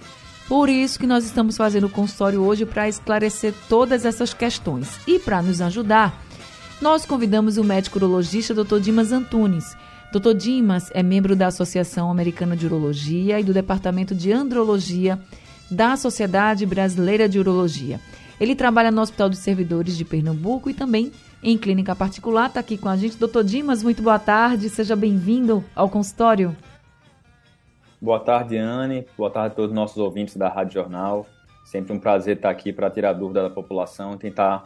[0.48, 4.88] Por isso que nós estamos fazendo o consultório hoje para esclarecer todas essas questões.
[5.06, 6.22] E para nos ajudar,
[6.84, 8.78] nós convidamos o médico urologista Dr.
[8.78, 9.74] Dimas Antunes.
[10.12, 10.34] Dr.
[10.34, 15.18] Dimas é membro da Associação Americana de Urologia e do Departamento de Andrologia
[15.70, 17.98] da Sociedade Brasileira de Urologia.
[18.38, 21.10] Ele trabalha no Hospital dos Servidores de Pernambuco e também
[21.42, 22.48] em clínica particular.
[22.48, 23.16] Está aqui com a gente.
[23.16, 24.68] Doutor Dimas, muito boa tarde.
[24.68, 26.54] Seja bem-vindo ao consultório.
[27.98, 29.06] Boa tarde, Anne.
[29.16, 31.24] Boa tarde a todos os nossos ouvintes da Rádio Jornal.
[31.64, 34.64] Sempre um prazer estar aqui para tirar dúvida da população, tentar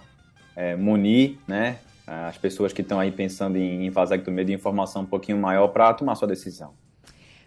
[0.57, 1.79] é, munir né,
[2.09, 6.15] as pessoas que estão aí pensando em vasectomia de informação um pouquinho maior para tomar
[6.15, 6.73] sua decisão.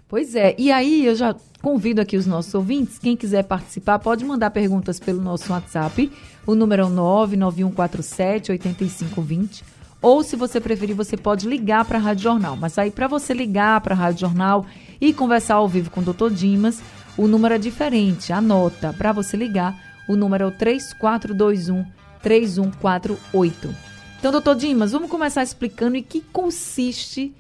[0.08, 4.26] Pois é, e aí eu já convido aqui os nossos ouvintes, quem quiser participar pode
[4.26, 6.12] mandar perguntas pelo nosso WhatsApp,
[6.46, 9.64] o número é 99147 8520,
[10.02, 12.58] ou se você preferir, você pode ligar para a Rádio Jornal.
[12.58, 14.66] Mas aí para você ligar para a Rádio Jornal
[15.00, 16.30] e conversar ao vivo com o Dr.
[16.30, 16.82] Dimas,
[17.18, 21.86] o número é diferente, anota, para você ligar, o número é o 3421
[22.22, 23.91] 3148.
[24.22, 27.34] Então, doutor Dimas, vamos começar explicando em que consiste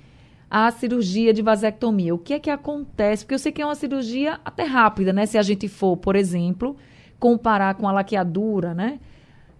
[0.49, 2.15] a cirurgia de vasectomia.
[2.15, 3.23] O que é que acontece?
[3.23, 5.27] Porque eu sei que é uma cirurgia até rápida, né?
[5.27, 6.75] Se a gente for, por exemplo,
[7.19, 8.99] comparar com a laqueadura, né?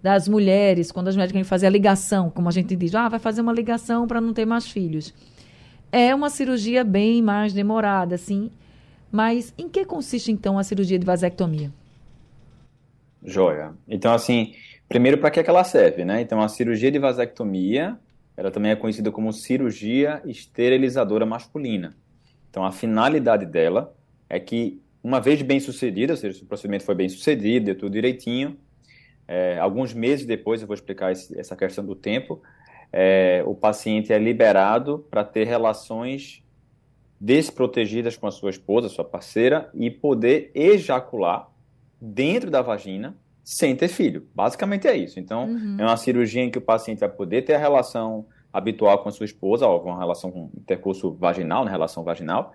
[0.02, 3.20] Das mulheres, quando as mulheres querem fazer a ligação, como a gente diz, ah, vai
[3.20, 5.14] fazer uma ligação para não ter mais filhos.
[5.92, 8.50] É uma cirurgia bem mais demorada, assim.
[9.12, 11.72] Mas em que consiste, então, a cirurgia de vasectomia?
[13.24, 13.74] Joia.
[13.86, 14.54] Então, assim,
[14.92, 16.20] primeiro, para que, é que ela serve, né?
[16.20, 17.98] Então, a cirurgia de vasectomia
[18.36, 21.96] ela também é conhecida como cirurgia esterilizadora masculina.
[22.50, 23.94] Então, a finalidade dela
[24.28, 27.78] é que, uma vez bem sucedida, ou seja, se o procedimento foi bem sucedido, deu
[27.78, 28.58] tudo direitinho,
[29.26, 32.42] é, alguns meses depois, eu vou explicar esse, essa questão do tempo,
[32.92, 36.42] é, o paciente é liberado para ter relações
[37.18, 41.48] desprotegidas com a sua esposa, sua parceira, e poder ejacular
[41.98, 44.26] dentro da vagina sem ter filho.
[44.34, 45.18] Basicamente é isso.
[45.18, 45.76] Então, uhum.
[45.78, 49.12] é uma cirurgia em que o paciente vai poder ter a relação habitual com a
[49.12, 52.52] sua esposa, ou uma relação com intercurso vaginal, na né, relação vaginal,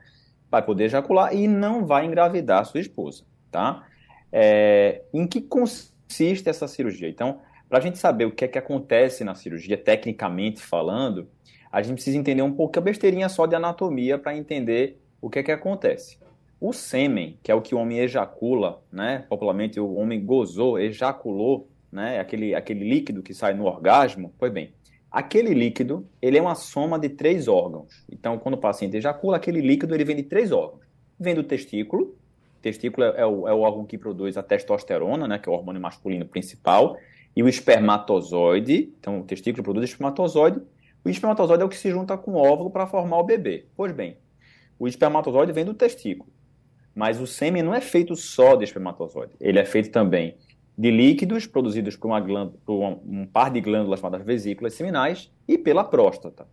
[0.50, 3.86] vai poder ejacular e não vai engravidar a sua esposa, tá?
[4.32, 7.10] É, em que consiste essa cirurgia?
[7.10, 11.28] Então, para a gente saber o que é que acontece na cirurgia, tecnicamente falando,
[11.72, 15.40] a gente precisa entender um pouco a besteirinha só de anatomia para entender o que
[15.40, 16.18] é que acontece.
[16.60, 19.26] O sêmen, que é o que o homem ejacula, né?
[19.30, 22.20] Popularmente o homem gozou, ejaculou, né?
[22.20, 24.34] Aquele, aquele líquido que sai no orgasmo.
[24.40, 24.74] Pois bem,
[25.12, 28.04] aquele líquido, ele é uma soma de três órgãos.
[28.12, 30.82] Então, quando o paciente ejacula, aquele líquido ele vem de três órgãos.
[31.20, 32.16] Vem do testículo.
[32.58, 35.38] O testículo é, é, o, é o órgão que produz a testosterona, né?
[35.38, 36.98] Que é o hormônio masculino principal.
[37.36, 38.92] E o espermatozoide.
[39.00, 40.60] Então, o testículo produz espermatozoide.
[41.06, 43.66] O espermatozoide é o que se junta com o óvulo para formar o bebê.
[43.76, 44.18] Pois bem,
[44.80, 46.36] o espermatozoide vem do testículo.
[46.98, 49.34] Mas o sêmen não é feito só de espermatozoide.
[49.40, 50.36] Ele é feito também
[50.76, 55.60] de líquidos produzidos por, uma glândula, por um, par de glândulas chamadas vesículas seminais e
[55.60, 56.48] pela próstata.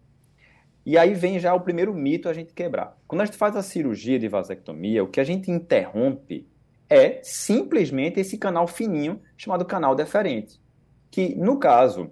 [0.84, 2.94] E aí vem já o primeiro mito a gente quebrar.
[3.08, 6.46] Quando a gente faz a cirurgia de vasectomia, o que a gente interrompe
[6.90, 10.60] é simplesmente esse canal fininho chamado canal deferente.
[11.10, 12.10] Que, no caso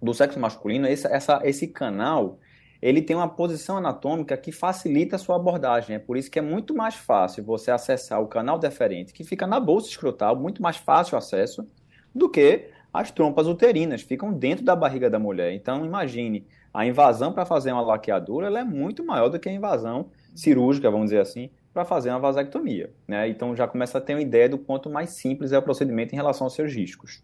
[0.00, 2.38] do sexo masculino, essa, esse canal
[2.80, 5.96] ele tem uma posição anatômica que facilita a sua abordagem.
[5.96, 9.46] É por isso que é muito mais fácil você acessar o canal deferente, que fica
[9.46, 11.66] na bolsa escrotal, muito mais fácil o acesso,
[12.14, 15.52] do que as trompas uterinas, ficam dentro da barriga da mulher.
[15.52, 19.52] Então, imagine, a invasão para fazer uma laqueadura ela é muito maior do que a
[19.52, 22.92] invasão cirúrgica, vamos dizer assim, para fazer uma vasectomia.
[23.06, 23.28] Né?
[23.28, 26.16] Então, já começa a ter uma ideia do quanto mais simples é o procedimento em
[26.16, 27.22] relação aos seus riscos.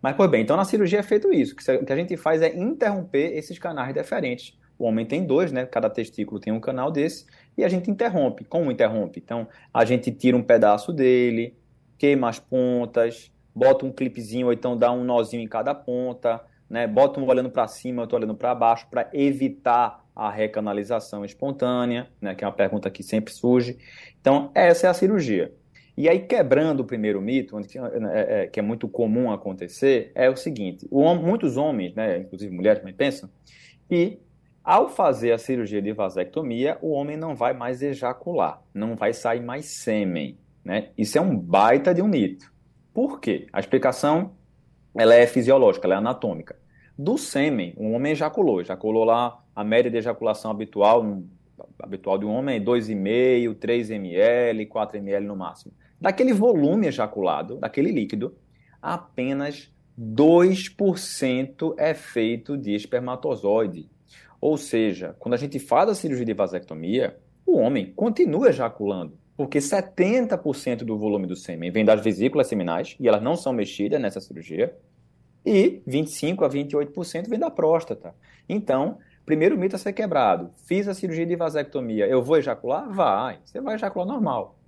[0.00, 1.54] Mas, pois bem, então na cirurgia é feito isso.
[1.54, 5.66] O que a gente faz é interromper esses canais deferentes o homem tem dois, né?
[5.66, 7.26] Cada testículo tem um canal desse.
[7.56, 8.44] E a gente interrompe.
[8.44, 9.20] Como interrompe?
[9.22, 11.54] Então, a gente tira um pedaço dele,
[11.98, 16.86] queima as pontas, bota um clipezinho ou então dá um nozinho em cada ponta, né?
[16.86, 22.34] Bota um olhando para cima, outro olhando para baixo, para evitar a recanalização espontânea, né?
[22.34, 23.76] Que é uma pergunta que sempre surge.
[24.18, 25.52] Então, essa é a cirurgia.
[25.94, 30.36] E aí, quebrando o primeiro mito, é, é, que é muito comum acontecer, é o
[30.36, 33.28] seguinte: muitos homens, né, inclusive mulheres também pensam,
[33.86, 34.18] que
[34.62, 39.40] ao fazer a cirurgia de vasectomia, o homem não vai mais ejacular, não vai sair
[39.40, 40.38] mais sêmen.
[40.64, 40.90] Né?
[40.96, 42.52] Isso é um baita de um mito.
[42.92, 43.46] Por quê?
[43.52, 44.32] A explicação
[44.94, 46.56] ela é fisiológica, ela é anatômica.
[46.98, 51.22] Do sêmen, um homem ejaculou, ejaculou lá a média de ejaculação habitual,
[51.78, 55.72] habitual de um homem é 2,5, 3 ml, 4 ml no máximo.
[56.00, 58.34] Daquele volume ejaculado, daquele líquido,
[58.80, 63.88] apenas 2% é feito de espermatozoide.
[64.40, 69.58] Ou seja, quando a gente faz a cirurgia de vasectomia, o homem continua ejaculando, porque
[69.58, 74.20] 70% do volume do sêmen vem das vesículas seminais, e elas não são mexidas nessa
[74.20, 74.74] cirurgia,
[75.44, 78.14] e 25 a 28% vem da próstata.
[78.48, 80.50] Então, primeiro mito a ser quebrado.
[80.66, 82.90] Fiz a cirurgia de vasectomia, eu vou ejacular?
[82.90, 84.58] Vai, você vai ejacular normal.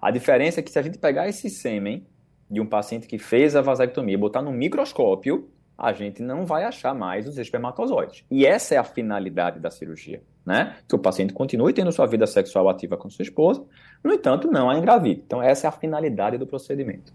[0.00, 2.06] A diferença é que se a gente pegar esse sêmen
[2.50, 6.94] de um paciente que fez a vasectomia botar no microscópio, a gente não vai achar
[6.94, 8.24] mais os espermatozoides.
[8.30, 10.76] E essa é a finalidade da cirurgia, né?
[10.88, 13.62] Que o paciente continue tendo sua vida sexual ativa com sua esposa,
[14.02, 15.22] no entanto, não a engravide.
[15.26, 17.12] Então, essa é a finalidade do procedimento.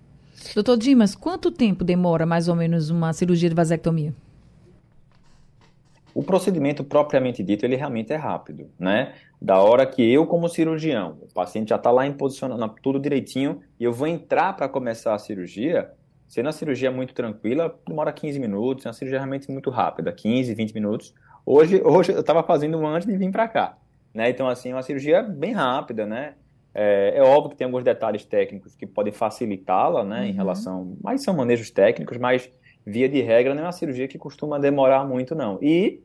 [0.54, 4.14] Doutor Dimas, quanto tempo demora mais ou menos uma cirurgia de vasectomia?
[6.14, 9.14] O procedimento propriamente dito, ele realmente é rápido, né?
[9.42, 13.62] Da hora que eu, como cirurgião, o paciente já está lá em posicionamento, tudo direitinho,
[13.80, 15.90] e eu vou entrar para começar a cirurgia,
[16.32, 20.56] Sendo a cirurgia muito tranquila, demora 15 minutos, é uma cirurgia realmente muito rápida, 15,
[20.56, 21.14] 20 minutos.
[21.46, 23.78] Hoje, hoje eu estava fazendo uma antes de vir para cá.
[24.14, 24.30] Né?
[24.30, 26.36] Então, assim, é uma cirurgia bem rápida, né?
[26.74, 30.26] É, é, óbvio que tem alguns detalhes técnicos que podem facilitá-la, né, uhum.
[30.28, 30.98] em relação...
[31.04, 32.50] Mas são manejos técnicos, mas,
[32.86, 35.60] via de regra, não é uma cirurgia que costuma demorar muito, não.
[35.62, 36.02] E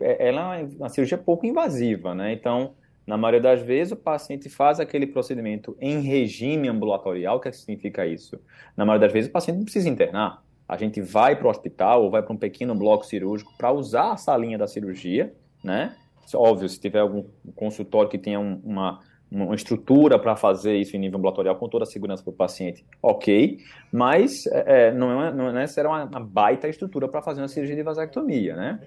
[0.00, 2.32] é, ela é uma cirurgia pouco invasiva, né?
[2.32, 2.74] Então,
[3.08, 7.38] na maioria das vezes, o paciente faz aquele procedimento em regime ambulatorial.
[7.38, 8.38] O que, é que significa isso?
[8.76, 10.42] Na maioria das vezes, o paciente não precisa internar.
[10.68, 14.12] A gente vai para o hospital ou vai para um pequeno bloco cirúrgico para usar
[14.12, 15.32] a salinha da cirurgia,
[15.64, 15.96] né?
[16.34, 17.24] Óbvio, se tiver algum
[17.56, 19.00] consultório que tenha um, uma,
[19.32, 22.84] uma estrutura para fazer isso em nível ambulatorial com toda a segurança para o paciente,
[23.02, 23.56] ok,
[23.90, 27.74] mas é, é não, é, não é necessariamente uma baita estrutura para fazer uma cirurgia
[27.74, 28.80] de vasectomia, né?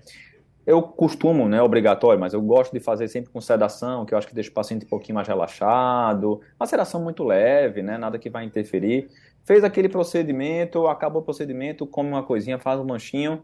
[0.66, 4.28] Eu costumo, né, obrigatório, mas eu gosto de fazer sempre com sedação, que eu acho
[4.28, 6.40] que deixa o paciente um pouquinho mais relaxado.
[6.60, 9.10] Uma sedação muito leve, né, nada que vai interferir.
[9.44, 13.42] Fez aquele procedimento, acabou o procedimento, come uma coisinha, faz um lanchinho,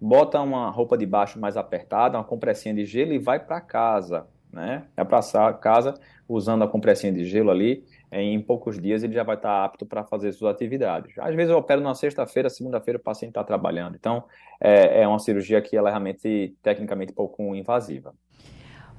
[0.00, 4.26] bota uma roupa de baixo mais apertada, uma compressinha de gelo e vai para casa,
[4.50, 4.84] né?
[4.96, 5.20] É para
[5.52, 5.94] casa
[6.26, 7.84] usando a compressinha de gelo ali
[8.22, 11.18] em poucos dias ele já vai estar apto para fazer suas atividades.
[11.18, 13.96] Às vezes eu opero na sexta-feira, segunda-feira o paciente está trabalhando.
[13.96, 14.24] Então,
[14.60, 18.14] é, é, uma cirurgia que ela é realmente, tecnicamente, pouco invasiva.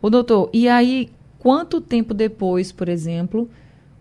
[0.01, 1.09] O doutor, e aí,
[1.39, 3.49] quanto tempo depois, por exemplo,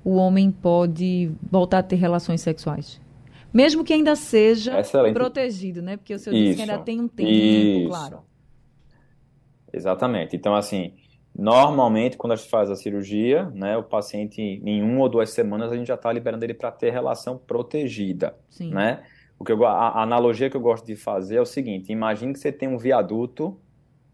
[0.05, 3.01] o homem pode voltar a ter relações sexuais?
[3.53, 5.15] Mesmo que ainda seja Excelente.
[5.15, 5.97] protegido, né?
[5.97, 6.45] Porque o senhor Isso.
[6.45, 7.89] disse que ainda tem um tempo, Isso.
[7.89, 8.19] claro.
[9.73, 10.35] Exatamente.
[10.35, 10.93] Então, assim,
[11.37, 15.73] Normalmente, quando a gente faz a cirurgia, né, o paciente, em uma ou duas semanas,
[15.73, 18.37] a gente já está liberando ele para ter relação protegida.
[18.49, 18.71] Sim.
[18.71, 19.03] Né?
[19.37, 22.39] O que eu, a, analogia que eu gosto de fazer é o seguinte: imagine que
[22.39, 23.59] você tem um viaduto,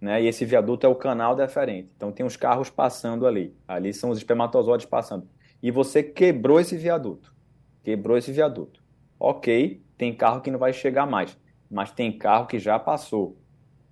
[0.00, 1.90] né, e esse viaduto é o canal deferente.
[1.94, 3.55] Então, tem os carros passando ali.
[3.69, 5.29] Ali são os espermatozoides passando.
[5.62, 7.34] E você quebrou esse viaduto.
[7.82, 8.82] Quebrou esse viaduto.
[9.19, 11.36] Ok, tem carro que não vai chegar mais,
[11.70, 13.36] mas tem carro que já passou.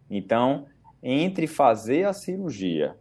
[0.08, 0.64] Então,
[1.02, 2.96] entre fazer a cirurgia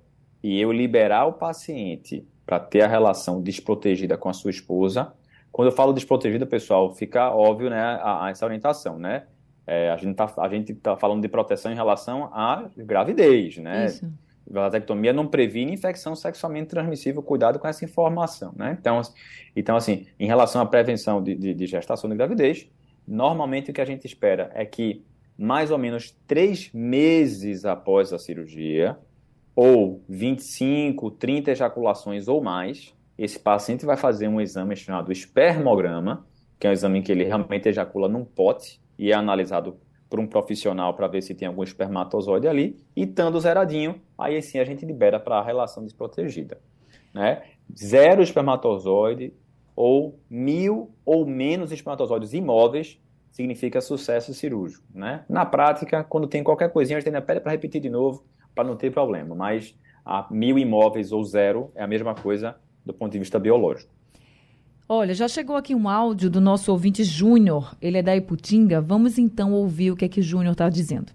[0.47, 5.13] e eu liberar o paciente para ter a relação desprotegida com a sua esposa,
[5.51, 9.25] quando eu falo desprotegida, pessoal, fica óbvio né, a, a essa orientação, né?
[9.65, 10.25] É, a gente está
[10.81, 13.87] tá falando de proteção em relação à gravidez, né?
[13.87, 14.09] Isso.
[14.49, 18.77] Vasectomia não previne infecção sexualmente transmissível, cuidado com essa informação, né?
[18.79, 19.01] Então,
[19.53, 22.69] então assim, em relação à prevenção de, de, de gestação de gravidez,
[23.05, 25.03] normalmente o que a gente espera é que
[25.37, 28.97] mais ou menos três meses após a cirurgia,
[29.57, 36.27] ou 25, 30 ejaculações ou mais, esse paciente vai fazer um exame chamado espermograma,
[36.59, 39.75] que é um exame que ele realmente ejacula num pote e é analisado
[40.07, 44.59] por um profissional para ver se tem algum espermatozoide ali, e estando zeradinho, aí sim
[44.59, 46.59] a gente libera para a relação desprotegida.
[47.11, 47.41] Né?
[47.75, 49.33] Zero espermatozoide
[49.75, 54.85] ou mil ou menos espermatozoides imóveis significa sucesso cirúrgico.
[54.93, 55.25] Né?
[55.27, 58.23] Na prática, quando tem qualquer coisinha, a gente ainda pede para repetir de novo,
[58.57, 59.35] para não ter problema.
[59.35, 63.91] Mas a mil imóveis ou zero é a mesma coisa do ponto de vista biológico.
[64.89, 67.75] Olha, já chegou aqui um áudio do nosso ouvinte Júnior.
[67.81, 68.81] Ele é da Iputinga.
[68.81, 71.11] Vamos então ouvir o que é que Júnior está dizendo.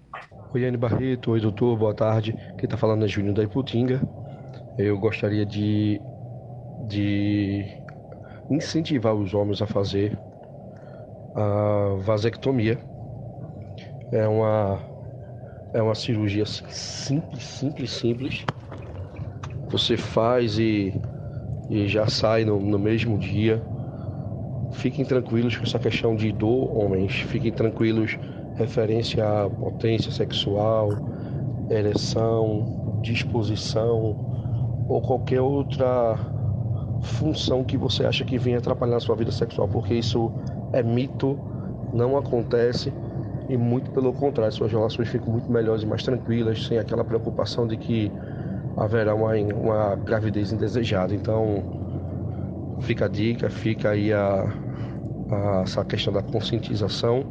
[0.54, 1.32] Oi, Anne Barreto.
[1.32, 1.78] Oi, doutor.
[1.78, 2.34] Boa tarde.
[2.58, 4.02] Quem está falando é Júnior da Iputinga.
[4.78, 5.98] Eu gostaria de,
[6.86, 7.64] de
[8.50, 10.18] incentivar os homens a fazer
[11.34, 12.78] a vasectomia.
[14.12, 14.78] É uma,
[15.72, 18.44] é uma cirurgia simples, simples, simples.
[19.70, 20.92] Você faz e,
[21.70, 23.62] e já sai no, no mesmo dia.
[24.72, 27.12] Fiquem tranquilos com essa questão de dor, homens.
[27.12, 28.18] Fiquem tranquilos
[28.54, 30.90] referência à potência sexual,
[31.70, 36.18] ereção, disposição ou qualquer outra
[37.02, 40.30] função que você acha que vem atrapalhar a sua vida sexual, porque isso
[40.72, 41.38] é mito,
[41.92, 42.92] não acontece
[43.48, 47.66] e muito pelo contrário, suas relações ficam muito melhores e mais tranquilas, sem aquela preocupação
[47.66, 48.10] de que
[48.76, 51.14] haverá uma, uma gravidez indesejada.
[51.14, 54.44] Então, fica a dica, fica aí a,
[55.30, 57.24] a essa questão da conscientização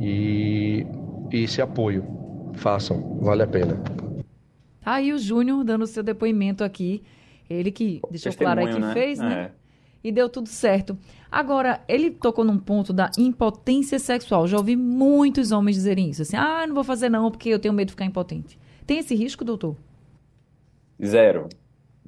[0.00, 0.86] e,
[1.32, 2.04] e esse apoio.
[2.54, 3.76] Façam, vale a pena.
[4.82, 7.02] Tá aí o Júnior dando seu depoimento aqui.
[7.48, 8.92] Ele que deixou claro aí que né?
[8.92, 9.50] fez, né?
[9.58, 9.61] É.
[10.02, 10.98] E deu tudo certo.
[11.30, 14.46] Agora, ele tocou num ponto da impotência sexual.
[14.46, 16.22] Já ouvi muitos homens dizerem isso.
[16.22, 18.58] Assim, ah, não vou fazer não, porque eu tenho medo de ficar impotente.
[18.86, 19.76] Tem esse risco, doutor?
[21.04, 21.48] Zero.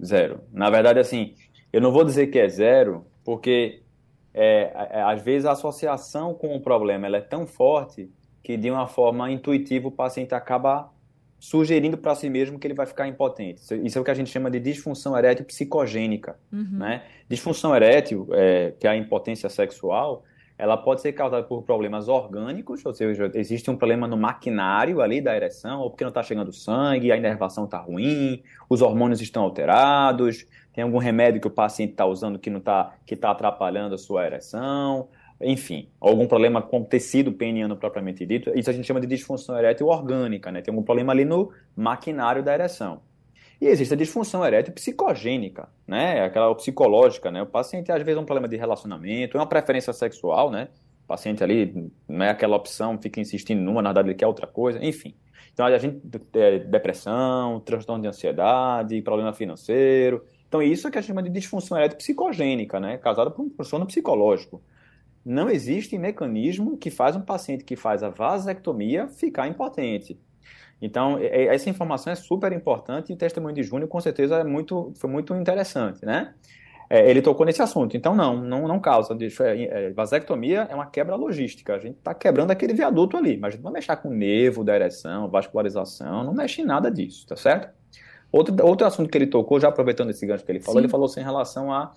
[0.03, 0.41] Zero.
[0.53, 1.35] Na verdade, assim,
[1.73, 3.83] eu não vou dizer que é zero, porque
[4.33, 8.11] é, é, às vezes a associação com o problema é tão forte
[8.43, 10.93] que de uma forma intuitiva o paciente acaba
[11.45, 13.61] sugerindo para si mesmo que ele vai ficar impotente.
[13.85, 16.39] Isso é o que a gente chama de disfunção erétil psicogênica.
[16.51, 16.79] Uhum.
[16.79, 17.03] Né?
[17.29, 20.25] Disfunção erétil, é, que é a impotência sexual,
[20.57, 25.21] ela pode ser causada por problemas orgânicos, ou seja, existe um problema no maquinário ali
[25.21, 29.43] da ereção, ou porque não está chegando sangue, a inervação está ruim, os hormônios estão
[29.43, 33.95] alterados, tem algum remédio que o paciente está usando que não está que está atrapalhando
[33.95, 35.09] a sua ereção,
[35.41, 39.59] enfim, algum problema com o tecido peniano propriamente dito, isso a gente chama de disfunção
[39.59, 40.63] erétil orgânica, né?
[40.63, 43.03] Tem algum problema ali no maquinário da ereção.
[43.61, 46.25] E existe a disfunção erétil psicogênica, né?
[46.25, 47.43] Aquela psicológica, né?
[47.43, 50.69] O paciente às vezes é um problema de relacionamento, é uma preferência sexual, né?
[51.05, 54.47] O paciente ali não é aquela opção, fica insistindo numa, na verdade ele quer outra
[54.47, 55.15] coisa, enfim.
[55.53, 56.01] Então a gente
[56.35, 60.25] é, depressão, transtorno de ansiedade, problema financeiro.
[60.49, 62.99] Então isso é que a gente chama de disfunção erétil psicogênica, né?
[62.99, 64.63] Causada por um transtorno psicológico
[65.25, 70.21] não existe mecanismo que faz um paciente que faz a vasectomia ficar impotente.
[70.83, 74.93] Então, essa informação é super importante e o testemunho de Júnior, com certeza, é muito,
[74.97, 76.35] foi muito interessante, né?
[76.91, 77.97] É, ele tocou nesse assunto.
[77.97, 79.17] Então, não, não, não causa.
[79.41, 81.75] É, é, vasectomia é uma quebra logística.
[81.75, 84.15] A gente está quebrando aquele viaduto ali, mas a gente não vai mexer com o
[84.15, 87.73] nervo da ereção, vascularização, não mexe em nada disso, tá certo?
[88.31, 90.85] Outro, outro assunto que ele tocou, já aproveitando esse gancho que ele falou, Sim.
[90.85, 91.93] ele falou assim, em relação a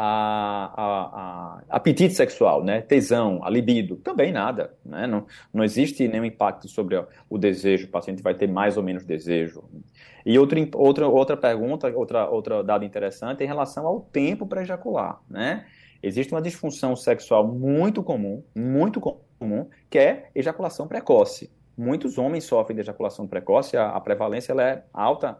[0.00, 2.80] a, a, a, apetite sexual, né?
[2.80, 4.72] tesão, a libido, também nada.
[4.84, 5.08] Né?
[5.08, 9.04] Não, não existe nenhum impacto sobre o desejo, o paciente vai ter mais ou menos
[9.04, 9.64] desejo.
[10.24, 14.62] E outra, outra, outra pergunta, outra, outra dado interessante é em relação ao tempo para
[14.62, 15.20] ejacular.
[15.28, 15.66] Né?
[16.00, 21.50] Existe uma disfunção sexual muito comum, muito comum, que é ejaculação precoce.
[21.76, 25.38] Muitos homens sofrem de ejaculação precoce, a, a prevalência é alta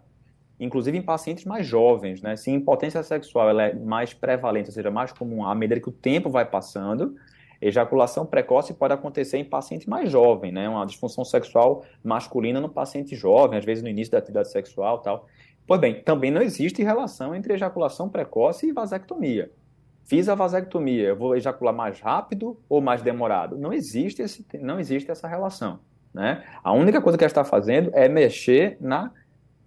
[0.58, 2.36] inclusive em pacientes mais jovens, né?
[2.36, 5.88] Se a impotência sexual ela é mais prevalente, ou seja, mais comum à medida que
[5.88, 7.14] o tempo vai passando,
[7.60, 10.68] ejaculação precoce pode acontecer em paciente mais jovem, né?
[10.68, 15.26] Uma disfunção sexual masculina no paciente jovem, às vezes no início da atividade sexual, tal.
[15.66, 19.50] Pois bem, também não existe relação entre ejaculação precoce e vasectomia.
[20.06, 23.58] Fiz a vasectomia, vou ejacular mais rápido ou mais demorado?
[23.58, 25.80] Não existe esse, não existe essa relação,
[26.14, 26.42] né?
[26.64, 29.12] A única coisa que ela está fazendo é mexer na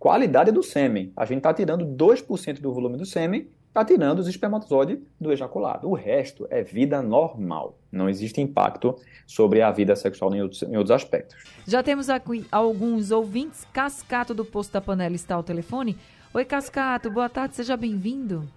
[0.02, 1.14] qualidade do sêmen.
[1.16, 5.88] A gente está tirando 2% do volume do sêmen, está tirando os espermatozoides do ejaculado.
[5.88, 7.78] O resto é vida normal.
[7.92, 8.96] Não existe impacto
[9.28, 11.38] sobre a vida sexual em outros, em outros aspectos.
[11.68, 13.64] Já temos aqui alguns ouvintes.
[13.72, 15.96] Cascato do Posto da Panela está ao telefone.
[16.34, 18.50] Oi, Cascato, boa tarde, seja bem-vindo.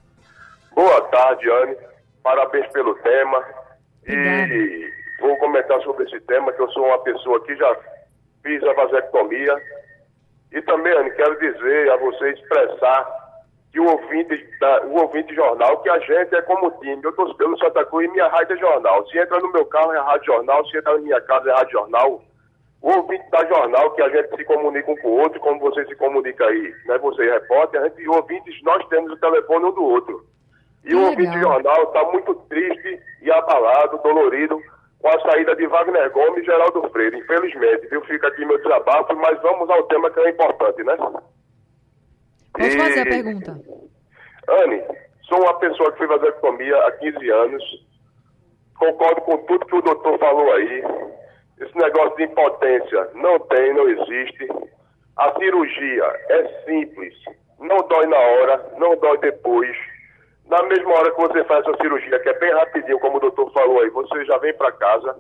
[0.75, 1.77] Boa tarde, Anne.
[2.23, 3.45] Parabéns pelo tema.
[4.01, 4.51] Obrigada.
[4.51, 7.77] E vou comentar sobre esse tema, que eu sou uma pessoa que já
[8.43, 9.84] fiz a vasectomia
[10.55, 13.25] e também, Anne, quero dizer a você expressar
[13.73, 17.03] que o ouvinte, da, o ouvinte jornal, que a gente é como time.
[17.03, 19.05] Eu estou pelo Santa Cruz e minha rádio é jornal.
[19.09, 21.73] Se entra no meu carro é rádio jornal, se entra na minha casa é rádio
[21.73, 22.23] jornal.
[22.81, 25.85] O ouvinte da jornal, que a gente se comunica um com o outro, como você
[25.87, 26.99] se comunica aí, né?
[26.99, 30.25] Você repórter, a gente, ouvintes, nós temos o telefone um do outro.
[30.85, 34.63] E o ouvinte jornal está muito triste e abalado, dolorido,
[35.05, 37.19] com a saída de Wagner Gomes e Geraldo Freire.
[37.19, 38.01] Infelizmente, viu?
[38.07, 40.97] Fica aqui meu desabafo, mas vamos ao tema que é importante, né?
[40.97, 42.79] Pode e...
[42.79, 43.61] fazer a pergunta.
[44.49, 44.83] Anne,
[45.29, 47.63] Sou uma pessoa que fez vasectomia há 15 anos.
[48.79, 50.85] Concordo com tudo que o doutor falou aí.
[51.61, 54.49] Esse negócio de impotência não tem, não existe.
[55.17, 57.15] A cirurgia é simples,
[57.59, 59.77] não dói na hora, não dói depois.
[60.49, 63.51] Na mesma hora que você faz essa cirurgia, que é bem rapidinho, como o doutor
[63.53, 65.17] falou aí, você já vem para casa.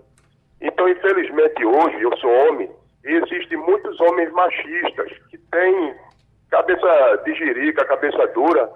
[0.61, 2.71] Então, infelizmente, hoje, eu sou homem,
[3.05, 5.95] e existem muitos homens machistas que têm
[6.51, 8.71] cabeça de jirica, cabeça dura,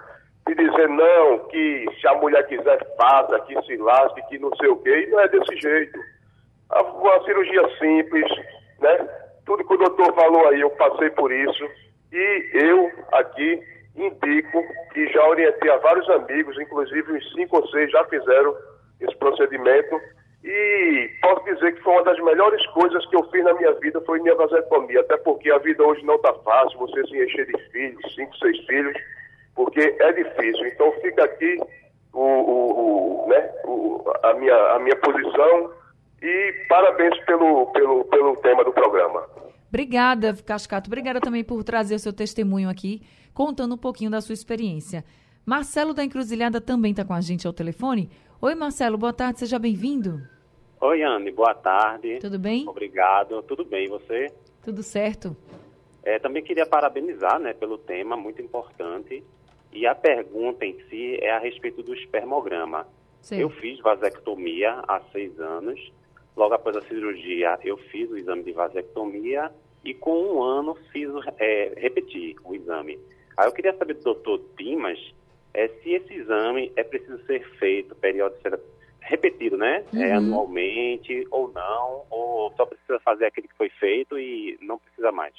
[0.47, 4.69] de dizer não, que se a mulher quiser faça, que se lasque, que não sei
[4.69, 5.99] o quê, e não é desse jeito.
[6.71, 8.27] Uma cirurgia simples,
[8.81, 9.09] né?
[9.47, 11.65] Tudo que o doutor falou aí, eu passei por isso.
[12.13, 13.63] E eu aqui
[13.99, 18.57] indico que já orientei a vários amigos, inclusive uns cinco ou seis já fizeram
[19.01, 20.01] esse procedimento.
[20.45, 24.01] E posso dizer que foi uma das melhores coisas que eu fiz na minha vida
[24.03, 27.59] foi minha vasectomia, até porque a vida hoje não está fácil, você se encher de
[27.71, 28.97] filhos, cinco, seis filhos,
[29.55, 30.67] porque é difícil.
[30.69, 31.59] Então fica aqui
[32.13, 35.73] o, o, o né, o, a, minha, a minha posição
[36.23, 39.27] e parabéns pelo, pelo, pelo tema do programa.
[39.69, 40.89] Obrigada, Cascato.
[40.89, 43.03] Obrigada também por trazer o seu testemunho aqui,
[43.35, 45.05] contando um pouquinho da sua experiência.
[45.45, 48.11] Marcelo da Encruzilhada também está com a gente ao telefone.
[48.41, 50.23] Oi, Marcelo, boa tarde, seja bem-vindo.
[50.81, 52.19] Oi, Anne, boa tarde.
[52.19, 52.67] Tudo bem?
[52.69, 54.33] Obrigado, tudo bem, e você?
[54.63, 55.37] Tudo certo.
[56.03, 59.23] É, também queria parabenizar né, pelo tema, muito importante.
[59.73, 62.87] E a pergunta em si é a respeito do espermograma.
[63.21, 63.41] Sim.
[63.41, 65.93] Eu fiz vasectomia há seis anos
[66.39, 69.51] Logo após a cirurgia, eu fiz o exame de vasectomia
[69.85, 72.97] e com um ano fiz é, repeti o exame.
[73.37, 75.01] Aí eu queria saber do doutor Dimas
[75.53, 78.41] é, se esse exame é preciso ser feito periódico,
[79.01, 79.85] repetido, né?
[79.93, 80.03] É, uhum.
[80.03, 85.11] É, anualmente ou não, ou só precisa fazer aquele que foi feito e não precisa
[85.11, 85.35] mais.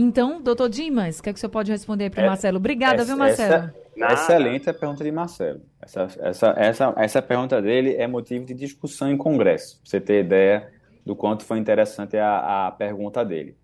[0.00, 2.58] Então, doutor Dimas, o que, é que o senhor pode responder para o é, Marcelo?
[2.58, 3.52] Obrigada, viu, Marcelo?
[3.52, 4.14] Essa, Nada.
[4.14, 5.60] Excelente a pergunta de Marcelo.
[5.82, 10.20] Essa, essa, essa, essa pergunta dele é motivo de discussão em congresso, para você ter
[10.24, 10.70] ideia
[11.04, 13.56] do quanto foi interessante a, a pergunta dele.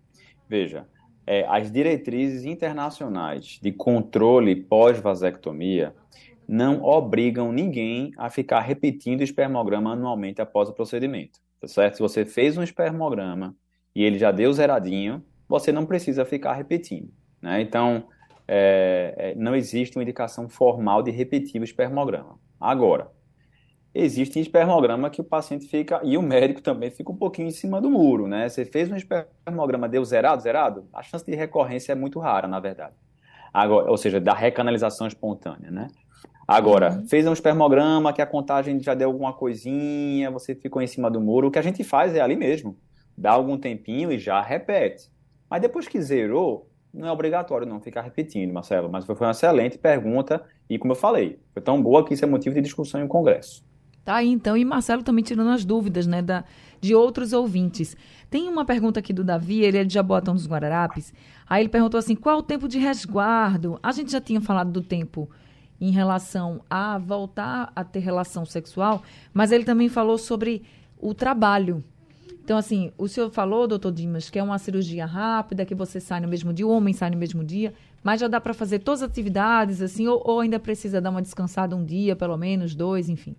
[0.49, 0.85] Veja,
[1.25, 5.95] é, as diretrizes internacionais de controle pós-vasectomia
[6.45, 11.95] não obrigam ninguém a ficar repetindo o espermograma anualmente após o procedimento, tá certo?
[11.95, 13.55] Se você fez um espermograma
[13.95, 17.61] e ele já deu zeradinho, você não precisa ficar repetindo, né?
[17.61, 18.07] Então,
[18.47, 22.39] é, é, não existe uma indicação formal de repetir o espermograma.
[22.59, 23.11] Agora,
[23.93, 27.79] existe espermograma que o paciente fica, e o médico também fica um pouquinho em cima
[27.79, 28.49] do muro, né?
[28.49, 30.87] Você fez um espermograma, deu zerado, zerado?
[30.93, 32.93] A chance de recorrência é muito rara, na verdade.
[33.53, 35.87] Agora, ou seja, da recanalização espontânea, né?
[36.47, 37.07] Agora, uhum.
[37.07, 41.19] fez um espermograma que a contagem já deu alguma coisinha, você ficou em cima do
[41.19, 42.77] muro, o que a gente faz é ali mesmo.
[43.17, 45.09] Dá algum tempinho e já repete.
[45.49, 49.77] Mas depois que zerou, não é obrigatório não ficar repetindo, Marcelo, mas foi uma excelente
[49.77, 53.07] pergunta e, como eu falei, foi tão boa que isso é motivo de discussão em
[53.07, 53.63] Congresso.
[54.05, 54.55] Tá aí, então.
[54.55, 56.43] E Marcelo também tirando as dúvidas, né, da,
[56.79, 57.97] de outros ouvintes.
[58.29, 61.11] Tem uma pergunta aqui do Davi, ele é de Jabotão dos Guararapes.
[61.47, 63.79] Aí ele perguntou assim, qual o tempo de resguardo?
[63.81, 65.27] A gente já tinha falado do tempo
[65.81, 69.01] em relação a voltar a ter relação sexual,
[69.33, 70.63] mas ele também falou sobre
[70.99, 71.83] o trabalho,
[72.45, 76.19] então, assim, o senhor falou, doutor Dimas, que é uma cirurgia rápida, que você sai
[76.19, 79.01] no mesmo dia, o homem sai no mesmo dia, mas já dá para fazer todas
[79.01, 83.09] as atividades, assim, ou, ou, ainda precisa dar uma descansada um dia, pelo menos, dois,
[83.09, 83.35] enfim?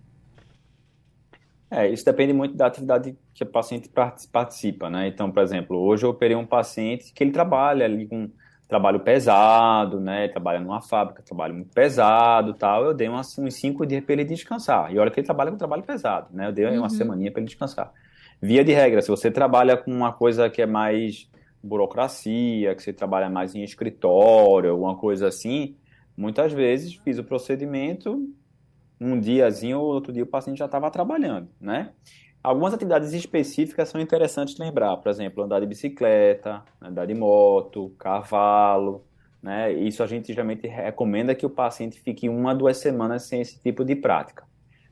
[1.71, 3.89] É, isso depende muito da atividade que o paciente
[4.33, 5.07] participa, né?
[5.07, 8.29] Então, por exemplo, hoje eu operei um paciente que ele trabalha ali com
[8.67, 10.27] trabalho pesado, né?
[10.27, 12.85] Trabalha numa fábrica, trabalho muito pesado tal.
[12.85, 14.93] Eu dei uns, uns cinco dias para ele descansar.
[14.93, 16.49] E olha que ele trabalha com trabalho pesado, né?
[16.49, 16.79] Eu dei uhum.
[16.79, 17.93] uma semaninha para ele descansar.
[18.41, 21.29] Via de regra, se você trabalha com uma coisa que é mais
[21.63, 25.77] burocracia, que você trabalha mais em escritório, alguma coisa assim,
[26.17, 28.29] muitas vezes fiz o procedimento,
[29.01, 31.93] um diazinho ou outro dia o paciente já estava trabalhando, né?
[32.43, 39.05] Algumas atividades específicas são interessantes lembrar, por exemplo, andar de bicicleta, andar de moto, cavalo,
[39.43, 39.73] né?
[39.73, 43.85] Isso a gente geralmente recomenda que o paciente fique uma, duas semanas sem esse tipo
[43.85, 44.45] de prática.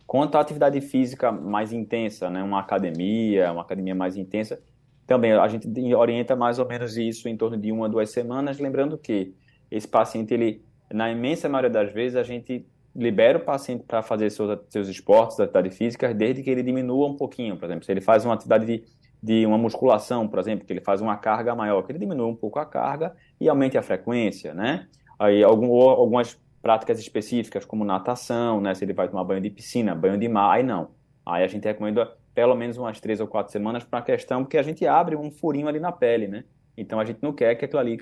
[0.07, 4.61] Quanto à atividade física mais intensa, né, uma academia, uma academia mais intensa,
[5.07, 8.97] também a gente orienta mais ou menos isso em torno de uma, duas semanas, lembrando
[8.97, 9.35] que
[9.71, 10.63] esse paciente, ele,
[10.93, 15.41] na imensa maioria das vezes, a gente libera o paciente para fazer seus, seus esportes,
[15.41, 18.65] atividade física, desde que ele diminua um pouquinho, por exemplo, se ele faz uma atividade
[18.65, 18.85] de,
[19.23, 22.37] de uma musculação, por exemplo, que ele faz uma carga maior, que ele diminua um
[22.37, 24.87] pouco a carga e aumente a frequência, né?
[25.19, 28.75] Aí algum, algumas práticas específicas, como natação, né?
[28.75, 30.93] Se ele vai tomar banho de piscina, banho de mar, aí não.
[31.27, 34.57] Aí a gente recomenda pelo menos umas três ou quatro semanas para a questão, porque
[34.57, 36.45] a gente abre um furinho ali na pele, né?
[36.75, 37.99] Então a gente não quer que aquilo ali,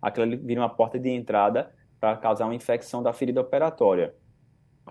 [0.00, 4.14] aquilo ali vire uma porta de entrada para causar uma infecção da ferida operatória.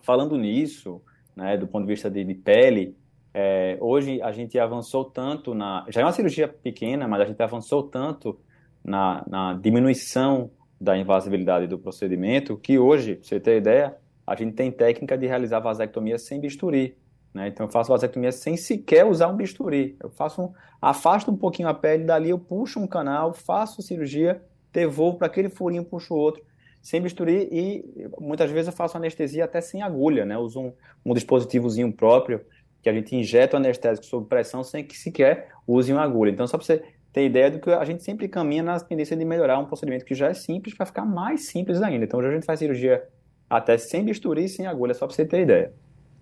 [0.03, 1.01] Falando nisso,
[1.35, 2.95] né, do ponto de vista de, de pele,
[3.33, 5.85] é, hoje a gente avançou tanto na.
[5.89, 8.39] Já é uma cirurgia pequena, mas a gente avançou tanto
[8.83, 14.53] na, na diminuição da invasibilidade do procedimento que hoje, para você ter ideia, a gente
[14.53, 16.95] tem técnica de realizar vasectomia sem bisturi.
[17.33, 17.47] Né?
[17.47, 19.95] Então eu faço vasectomia sem sequer usar um bisturi.
[20.01, 24.41] Eu faço um, afasto um pouquinho a pele, dali eu puxo um canal, faço cirurgia,
[24.71, 26.43] devolvo para aquele furinho, puxo outro,
[26.81, 30.37] sem bisturi e muitas vezes eu faço anestesia até sem agulha, né?
[30.37, 30.73] Uso um,
[31.05, 32.41] um dispositivozinho próprio
[32.81, 36.31] que a gente injeta o anestésico sob pressão sem que sequer use uma agulha.
[36.31, 36.83] Então só para você
[37.17, 40.13] ter ideia do que a gente sempre caminha na tendência de melhorar um procedimento que
[40.13, 42.05] já é simples para ficar mais simples ainda.
[42.05, 43.03] Então hoje a gente faz cirurgia
[43.49, 45.73] até sem bisturi e sem agulha, só para você ter ideia.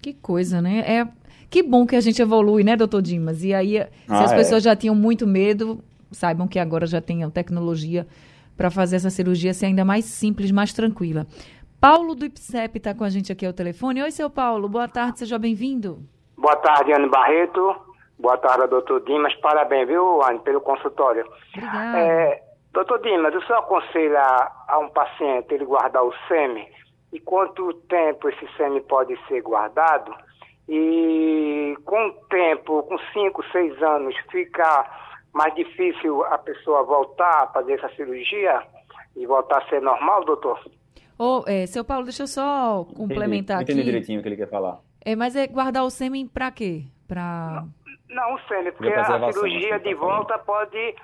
[0.02, 0.80] Que coisa, né?
[0.88, 1.08] É
[1.50, 3.44] que bom que a gente evolui, né, doutor Dimas?
[3.44, 4.36] E aí, se ah, as é.
[4.38, 8.08] pessoas já tinham muito medo, saibam que agora já tem tecnologia
[8.56, 11.28] para fazer essa cirurgia ser ainda mais simples, mais tranquila.
[11.80, 14.02] Paulo do IPSEP está com a gente aqui ao telefone.
[14.02, 16.00] Oi, seu Paulo, boa tarde, seja bem-vindo.
[16.38, 17.95] Boa tarde, Anne Barreto.
[18.18, 19.34] Boa tarde, doutor Dimas.
[19.36, 21.26] Parabéns, viu, Anne, pelo consultório.
[21.50, 22.00] Obrigada.
[22.00, 26.68] É, doutor Dimas, o senhor aconselha a um paciente ele guardar o SEMI
[27.12, 30.14] e quanto tempo esse SEMI pode ser guardado.
[30.68, 34.86] E com o tempo, com 5, 6 anos, fica
[35.34, 38.64] mais difícil a pessoa voltar a fazer essa cirurgia
[39.16, 40.60] e voltar a ser normal, doutor?
[41.18, 43.72] Ô, oh, é, seu Paulo, deixa eu só complementar entendi, aqui.
[43.72, 44.80] Entendi direitinho o que ele quer falar.
[45.04, 46.84] É, mas é guardar o sêmen para quê?
[47.08, 47.64] Pra...
[48.16, 50.96] Não, sêmen, porque a cirurgia de volta pode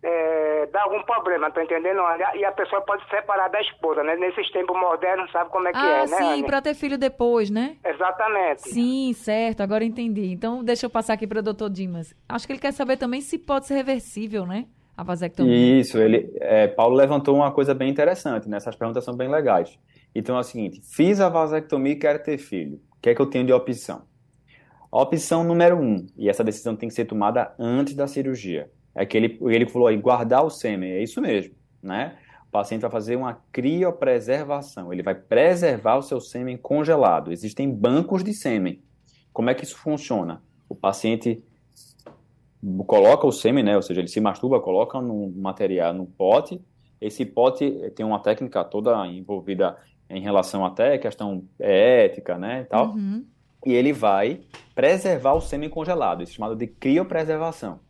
[0.00, 2.00] é, dar algum problema, tá entendendo?
[2.36, 4.14] E a pessoa pode separar da esposa, né?
[4.14, 6.16] Nesses tempos modernos, sabe como é que ah, é, né?
[6.16, 7.76] Sim, para ter filho depois, né?
[7.84, 8.62] Exatamente.
[8.62, 10.32] Sim, certo, agora entendi.
[10.32, 12.14] Então, deixa eu passar aqui para o doutor Dimas.
[12.28, 14.66] Acho que ele quer saber também se pode ser reversível, né?
[14.96, 15.80] A vasectomia.
[15.80, 18.56] Isso, ele, é, Paulo levantou uma coisa bem interessante, né?
[18.56, 19.76] Essas perguntas são bem legais.
[20.14, 22.78] Então é o seguinte: fiz a vasectomia e quero ter filho.
[22.96, 24.02] O que é que eu tenho de opção?
[24.92, 29.06] A opção número um, e essa decisão tem que ser tomada antes da cirurgia é
[29.06, 32.16] que ele, ele falou aí, guardar o sêmen, é isso mesmo, né?
[32.46, 37.32] O paciente vai fazer uma criopreservação, ele vai preservar o seu sêmen congelado.
[37.32, 38.82] Existem bancos de sêmen.
[39.32, 40.42] Como é que isso funciona?
[40.68, 41.42] O paciente
[42.86, 43.74] coloca o sêmen, né?
[43.74, 46.60] Ou seja, ele se masturba, coloca no material, no pote.
[47.00, 49.78] Esse pote tem uma técnica toda envolvida
[50.10, 52.90] em relação até questão ética, né, e tal.
[52.90, 53.24] Uhum.
[53.64, 54.40] E ele vai
[54.74, 57.80] preservar o sêmen congelado, isso é chamado de criopreservação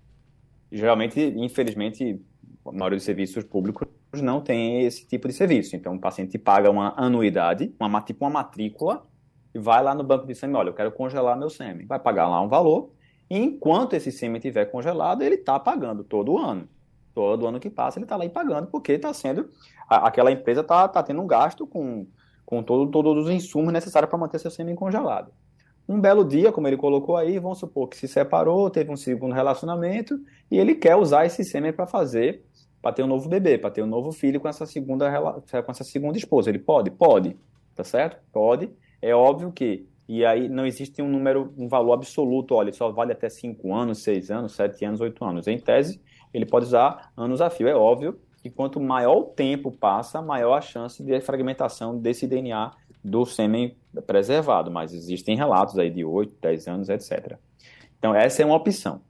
[0.73, 2.19] geralmente, infelizmente,
[2.65, 5.77] a maioria dos serviços públicos não tem esse tipo de serviço.
[5.77, 9.07] Então, o paciente paga uma anuidade, uma, tipo uma matrícula,
[9.55, 11.87] e vai lá no banco de sêmen, olha, eu quero congelar meu sêmen.
[11.87, 12.91] Vai pagar lá um valor,
[13.29, 16.67] e enquanto esse sêmen estiver congelado, ele está pagando todo ano.
[17.15, 19.51] Todo ano que passa, ele está lá pagando, porque está sendo.
[19.87, 22.07] Aquela empresa está tá tendo um gasto com,
[22.47, 25.31] com todo, todos os insumos necessários para manter seu sêmen congelado.
[25.89, 29.35] Um belo dia, como ele colocou aí, vamos supor que se separou, teve um segundo
[29.35, 30.19] relacionamento
[30.51, 32.45] e ele quer usar esse sêmen para fazer,
[32.81, 35.11] para ter um novo bebê, para ter um novo filho com essa segunda
[35.65, 36.51] com essa segunda esposa.
[36.51, 37.37] Ele pode, pode,
[37.75, 38.19] tá certo?
[38.33, 38.71] Pode.
[39.01, 42.55] É óbvio que e aí não existe um número, um valor absoluto.
[42.55, 45.47] Olha, só vale até 5 anos, 6 anos, 7 anos, 8 anos.
[45.47, 46.01] Em tese,
[46.35, 47.69] ele pode usar anos a fio.
[47.69, 52.73] É óbvio que quanto maior o tempo passa, maior a chance de fragmentação desse DNA
[53.03, 57.37] do sêmen preservado, mas existem relatos aí de 8, 10 anos, etc.
[57.99, 59.03] Então, essa é uma opção.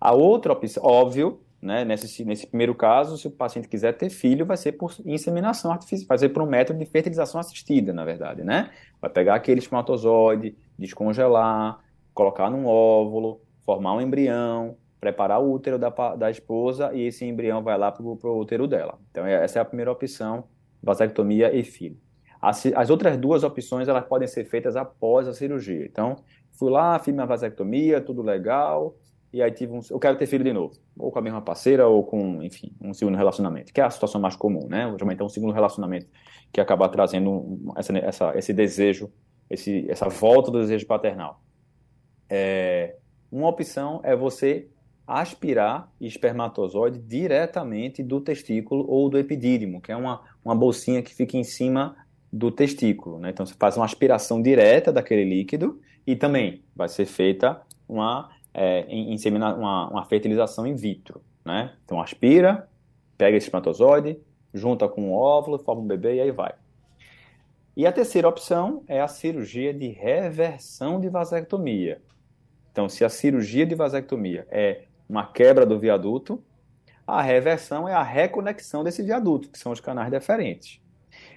[0.00, 4.44] A outra opção, óbvio, né, nesse, nesse primeiro caso, se o paciente quiser ter filho,
[4.44, 8.42] vai ser por inseminação artificial, vai ser por um método de fertilização assistida, na verdade,
[8.42, 8.70] né?
[9.00, 11.78] Vai pegar aquele espermatozoide, descongelar,
[12.12, 17.62] colocar num óvulo, formar um embrião, preparar o útero da, da esposa e esse embrião
[17.62, 18.98] vai lá para o útero dela.
[19.10, 20.44] Então, essa é a primeira opção,
[20.82, 21.96] vasectomia e filho.
[22.42, 25.86] As, as outras duas opções elas podem ser feitas após a cirurgia.
[25.86, 26.16] Então,
[26.58, 28.96] fui lá, fiz minha vasectomia, tudo legal,
[29.32, 31.86] e aí tive um, eu quero ter filho de novo, ou com a mesma parceira,
[31.86, 34.90] ou com, enfim, um segundo relacionamento, que é a situação mais comum, né?
[34.90, 36.06] Geralmente é um segundo relacionamento
[36.52, 39.10] que acaba trazendo essa, essa, esse desejo,
[39.48, 41.40] esse, essa volta do desejo paternal.
[42.28, 42.96] É,
[43.30, 44.68] uma opção é você
[45.06, 51.36] aspirar espermatozoide diretamente do testículo ou do epidídimo, que é uma, uma bolsinha que fica
[51.36, 51.96] em cima
[52.32, 53.18] do testículo.
[53.18, 53.30] Né?
[53.30, 58.86] Então, você faz uma aspiração direta daquele líquido e também vai ser feita uma, é,
[59.28, 61.22] uma, uma fertilização in vitro.
[61.44, 61.72] Né?
[61.84, 62.68] Então, aspira,
[63.18, 64.18] pega esse espermatozoide,
[64.54, 66.54] junta com o óvulo, forma um bebê e aí vai.
[67.76, 72.02] E a terceira opção é a cirurgia de reversão de vasectomia.
[72.70, 76.42] Então, se a cirurgia de vasectomia é uma quebra do viaduto,
[77.06, 80.80] a reversão é a reconexão desse viaduto, que são os canais deferentes.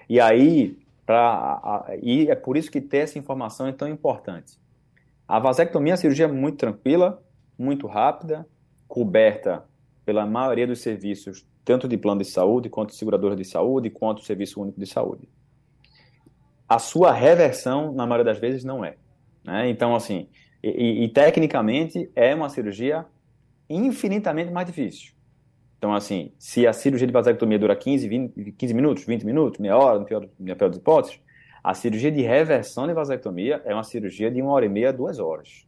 [0.08, 4.58] E aí, pra, e é por isso que ter essa informação é tão importante.
[5.26, 7.22] A vasectomia é uma cirurgia muito tranquila,
[7.58, 8.46] muito rápida,
[8.86, 9.64] coberta
[10.04, 14.22] pela maioria dos serviços, tanto de plano de saúde, quanto de seguradora de saúde, quanto
[14.22, 15.28] Serviço Único de Saúde.
[16.68, 18.96] A sua reversão, na maioria das vezes, não é.
[19.44, 19.68] Né?
[19.68, 20.28] Então, assim,
[20.62, 23.06] e, e, tecnicamente é uma cirurgia
[23.68, 25.12] infinitamente mais difícil.
[25.78, 29.76] Então, assim, se a cirurgia de vasectomia dura 15, 20, 15 minutos, 20 minutos, meia
[29.76, 31.20] hora, na pior, pior das hipóteses,
[31.62, 35.18] a cirurgia de reversão de vasectomia é uma cirurgia de uma hora e meia, duas
[35.18, 35.66] horas.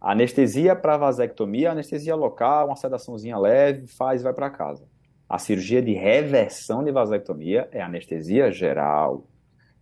[0.00, 4.86] A anestesia para vasectomia, anestesia local, uma sedaçãozinha leve, faz e vai para casa.
[5.26, 9.26] A cirurgia de reversão de vasectomia é anestesia geral.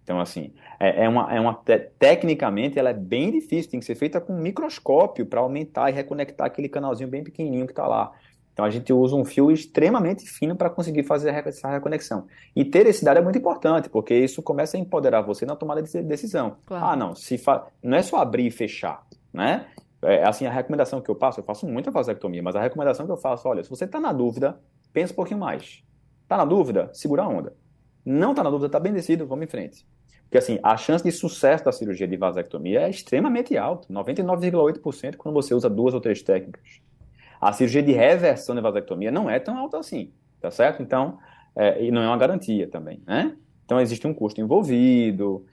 [0.04, 1.54] Então, assim, é, é uma, é uma
[1.98, 5.92] tecnicamente ela é bem difícil, tem que ser feita com um microscópio para aumentar e
[5.92, 8.12] reconectar aquele canalzinho bem pequenininho que está lá.
[8.52, 12.26] Então a gente usa um fio extremamente fino para conseguir fazer essa reconexão.
[12.54, 15.82] E ter esse dado é muito importante, porque isso começa a empoderar você na tomada
[15.82, 16.56] de decisão.
[16.66, 16.84] Claro.
[16.84, 17.66] Ah, não, se fa...
[17.82, 19.66] não é só abrir e fechar, né?
[20.02, 23.12] É, assim, a recomendação que eu passo, eu faço muita vasectomia, mas a recomendação que
[23.12, 24.60] eu faço, olha, se você está na dúvida,
[24.92, 25.82] pensa um pouquinho mais.
[26.24, 26.90] Está na dúvida?
[26.92, 27.54] Segura a onda.
[28.04, 29.86] Não está na dúvida, está bem decidido, vamos em frente.
[30.24, 35.34] Porque assim, a chance de sucesso da cirurgia de vasectomia é extremamente alta, 99,8% quando
[35.34, 36.80] você usa duas ou três técnicas.
[37.42, 40.80] A cirurgia de reversão de vasectomia não é tão alta assim, tá certo?
[40.80, 41.18] Então,
[41.56, 43.36] é, e não é uma garantia também, né?
[43.64, 45.44] Então existe um custo envolvido.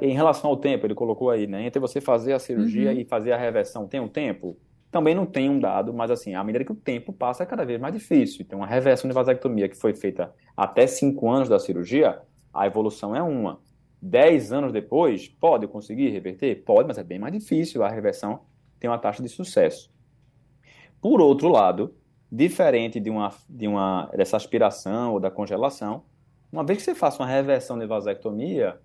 [0.00, 1.64] Em relação ao tempo, ele colocou aí, né?
[1.64, 2.98] Entre você fazer a cirurgia uhum.
[2.98, 4.58] e fazer a reversão, tem um tempo?
[4.90, 7.64] Também não tem um dado, mas assim, à medida que o tempo passa, é cada
[7.64, 8.42] vez mais difícil.
[8.44, 12.18] Então, a reversão de vasectomia que foi feita até 5 anos da cirurgia,
[12.52, 13.60] a evolução é uma.
[14.02, 16.64] 10 anos depois, pode conseguir reverter?
[16.64, 17.84] Pode, mas é bem mais difícil.
[17.84, 18.40] A reversão
[18.80, 19.88] tem uma taxa de sucesso.
[21.00, 21.94] Por outro lado,
[22.30, 26.02] diferente de uma, de uma dessa aspiração ou da congelação,
[26.52, 28.78] uma vez que você faça uma reversão de vasectomia,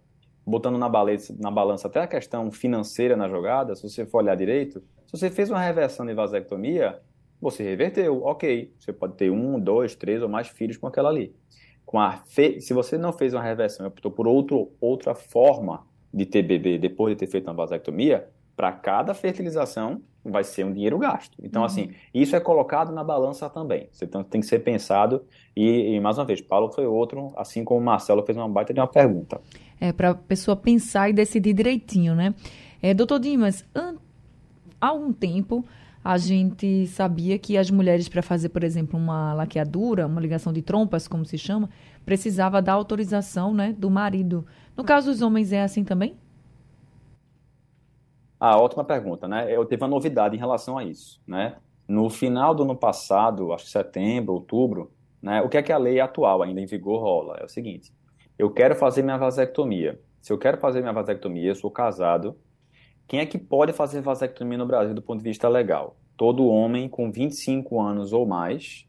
[0.45, 4.36] botando na balança, na balança até a questão financeira na jogada, se você for olhar
[4.36, 6.99] direito, se você fez uma reversão de vasectomia,
[7.41, 8.73] você reverteu, ok.
[8.80, 11.34] Você pode ter um, dois, três ou mais filhos com aquela ali
[11.86, 12.60] com a fe...
[12.60, 16.78] se você não fez uma reversão e optou por outro, outra forma de ter bebê
[16.78, 21.37] depois de ter feito uma vasectomia, para cada fertilização vai ser um dinheiro gasto.
[21.43, 21.65] Então, uhum.
[21.65, 23.89] assim, isso é colocado na balança também.
[24.01, 25.23] Então, tem que ser pensado.
[25.55, 28.73] E, e, mais uma vez, Paulo foi outro, assim como o Marcelo fez uma baita
[28.73, 29.41] de uma pergunta.
[29.81, 32.33] É, para a pessoa pensar e decidir direitinho, né?
[32.81, 33.65] É, doutor Dimas,
[34.79, 35.65] há algum tempo
[36.03, 40.61] a gente sabia que as mulheres, para fazer, por exemplo, uma laqueadura, uma ligação de
[40.61, 41.69] trompas, como se chama,
[42.05, 44.45] precisava da autorização né, do marido.
[44.75, 46.17] No caso dos homens, é assim também?
[48.45, 49.49] Ah, ótima pergunta, né?
[49.49, 51.56] Eu tive uma novidade em relação a isso, né?
[51.88, 55.41] No final do ano passado, acho que setembro, outubro, né?
[55.41, 57.38] O que é que a lei atual ainda em vigor rola?
[57.39, 57.93] É o seguinte:
[58.38, 59.97] eu quero fazer minha vasectomia.
[60.21, 62.38] Se eu quero fazer minha vasectomia, eu sou casado,
[63.08, 65.95] quem é que pode fazer vasectomia no Brasil do ponto de vista legal?
[66.17, 68.86] Todo homem com 25 anos ou mais,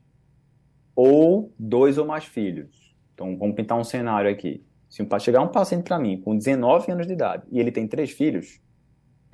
[0.97, 2.93] ou dois ou mais filhos.
[3.15, 4.67] Então, vamos pintar um cenário aqui.
[4.89, 8.11] Se chegar um paciente para mim com 19 anos de idade e ele tem três
[8.11, 8.65] filhos,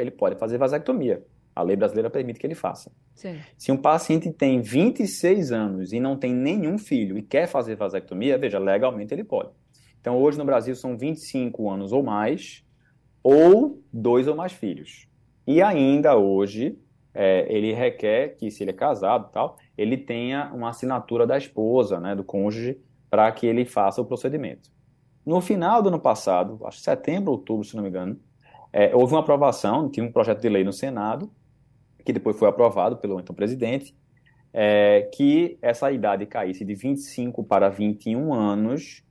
[0.00, 1.22] ele pode fazer vasectomia.
[1.54, 2.92] A lei brasileira permite que ele faça.
[3.14, 3.38] Sim.
[3.58, 8.38] Se um paciente tem 26 anos e não tem nenhum filho e quer fazer vasectomia,
[8.38, 9.50] veja, legalmente ele pode.
[10.00, 12.64] Então, hoje no Brasil são 25 anos ou mais,
[13.22, 15.06] ou dois ou mais filhos.
[15.46, 16.78] E ainda hoje,
[17.12, 22.00] é, ele requer que, se ele é casado tal, ele tenha uma assinatura da esposa,
[22.00, 24.70] né, do cônjuge, para que ele faça o procedimento.
[25.26, 28.18] No final do ano passado, acho que setembro, outubro, se não me engano,
[28.72, 31.30] é, houve uma aprovação, tinha um projeto de lei no Senado,
[32.04, 33.94] que depois foi aprovado pelo então presidente,
[34.52, 39.04] é, que essa idade caísse de 25 para 21 anos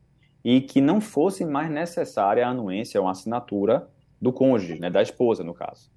[0.43, 3.87] e que não fosse mais necessária a anuência ou a assinatura
[4.21, 5.89] do cônjuge, né, da esposa, no caso.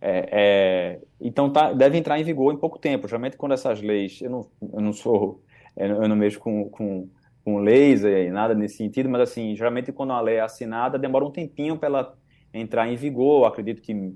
[0.00, 3.08] É, é, então tá, deve entrar em vigor em pouco tempo.
[3.08, 5.42] Geralmente quando essas leis, eu não, eu não sou,
[5.76, 7.08] eu não mexo com, com,
[7.44, 11.24] com leis e nada nesse sentido, mas assim, geralmente quando a lei é assinada demora
[11.24, 12.18] um tempinho para ela
[12.58, 13.46] entrar em vigor.
[13.46, 14.14] Acredito que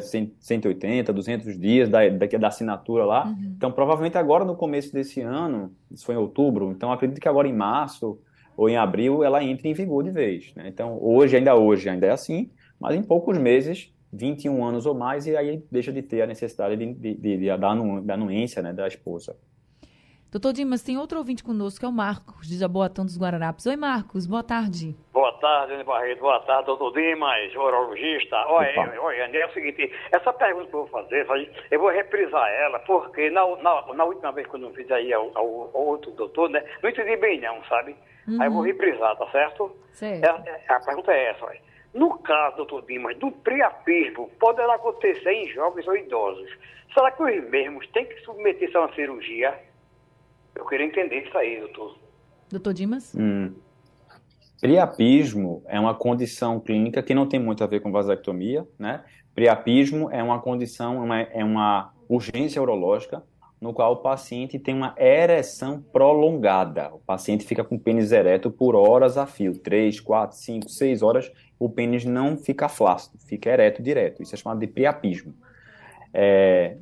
[0.00, 3.26] 180, 200 dias da, da, da assinatura lá.
[3.26, 3.54] Uhum.
[3.56, 7.48] Então provavelmente agora no começo desse ano, isso foi em outubro, então acredito que agora
[7.48, 8.16] em março
[8.56, 10.52] ou em abril ela entre em vigor de vez.
[10.54, 10.68] Né?
[10.68, 12.48] Então hoje ainda hoje ainda é assim
[12.82, 16.76] mas em poucos meses, 21 anos ou mais, e aí deixa de ter a necessidade
[16.76, 17.70] de, de, de, de da,
[18.14, 19.36] anuência né, da esposa.
[20.32, 23.66] Doutor Dimas, tem outro ouvinte conosco, que é o Marcos, de Jaboatão dos Guararapes.
[23.66, 24.96] Oi, Marcos, boa tarde.
[25.12, 26.20] Boa tarde, Ana Barreto.
[26.20, 28.36] Boa tarde, doutor Dimas, urologista.
[28.46, 31.26] Olha, olha, é o seguinte, essa pergunta que eu vou fazer,
[31.70, 35.12] eu vou reprisar ela, porque na, na, na última vez que eu não fiz aí
[35.12, 37.94] ao, ao, ao, outro doutor, né, não entendi bem não, sabe?
[38.26, 38.40] Uhum.
[38.40, 38.66] Aí eu vou uhum.
[38.66, 39.70] reprisar, tá certo?
[39.92, 40.24] Certo.
[40.24, 41.60] É, é, a pergunta é essa, olha.
[41.92, 46.50] No caso, doutor Dimas, do priapismo, poderá acontecer em jovens ou idosos.
[46.94, 49.71] Será que os mesmos têm que submeter-se a uma cirurgia?
[50.54, 51.98] Eu queria entender isso aí, doutor.
[52.50, 53.14] Doutor Dimas?
[53.14, 53.52] Hum.
[54.60, 59.04] Priapismo é uma condição clínica que não tem muito a ver com vasectomia, né?
[59.34, 63.22] Priapismo é uma condição, uma, é uma urgência urológica
[63.62, 66.92] no qual o paciente tem uma ereção prolongada.
[66.92, 71.00] O paciente fica com o pênis ereto por horas a fio, 3, 4, 5, 6
[71.00, 74.20] horas, o pênis não fica flácido, fica ereto direto.
[74.20, 75.32] Isso é chamado de priapismo.
[76.12, 76.76] É,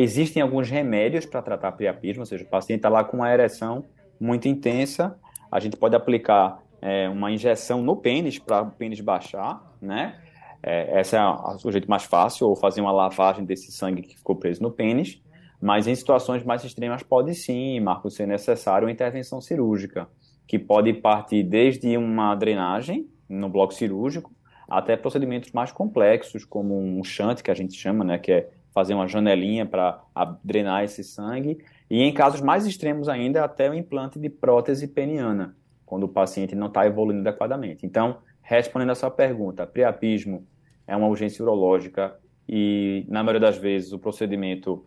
[0.00, 3.84] Existem alguns remédios para tratar priapismo, ou seja, o paciente está lá com uma ereção
[4.20, 5.18] muito intensa,
[5.50, 10.16] a gente pode aplicar é, uma injeção no pênis para o pênis baixar, né?
[10.62, 14.36] É, essa é o jeito mais fácil, ou fazer uma lavagem desse sangue que ficou
[14.36, 15.20] preso no pênis.
[15.60, 20.06] Mas em situações mais extremas pode sim, Marco, ser necessário uma intervenção cirúrgica,
[20.46, 24.30] que pode partir desde uma drenagem no bloco cirúrgico
[24.68, 28.94] até procedimentos mais complexos, como um shunt, que a gente chama, né, que é fazer
[28.94, 30.00] uma janelinha para
[30.44, 31.58] drenar esse sangue.
[31.90, 36.54] E em casos mais extremos ainda, até o implante de prótese peniana, quando o paciente
[36.54, 37.84] não está evoluindo adequadamente.
[37.84, 40.46] Então, respondendo a sua pergunta, priapismo
[40.86, 42.14] é uma urgência urológica
[42.48, 44.84] e, na maioria das vezes, o procedimento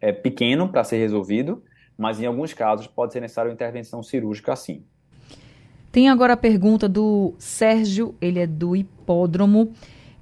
[0.00, 1.62] é pequeno para ser resolvido,
[1.98, 4.82] mas em alguns casos pode ser necessário intervenção cirúrgica sim.
[5.92, 9.74] Tem agora a pergunta do Sérgio, ele é do hipódromo.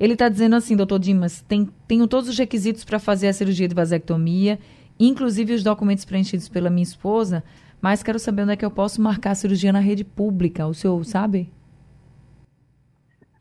[0.02, 3.68] Ele está dizendo assim, doutor Dimas, tem, tenho todos os requisitos para fazer a cirurgia
[3.68, 4.58] de vasectomia,
[4.98, 7.44] inclusive os documentos preenchidos pela minha esposa,
[7.80, 10.66] mas quero saber onde é que eu posso marcar a cirurgia na rede pública.
[10.66, 11.52] O senhor sabe?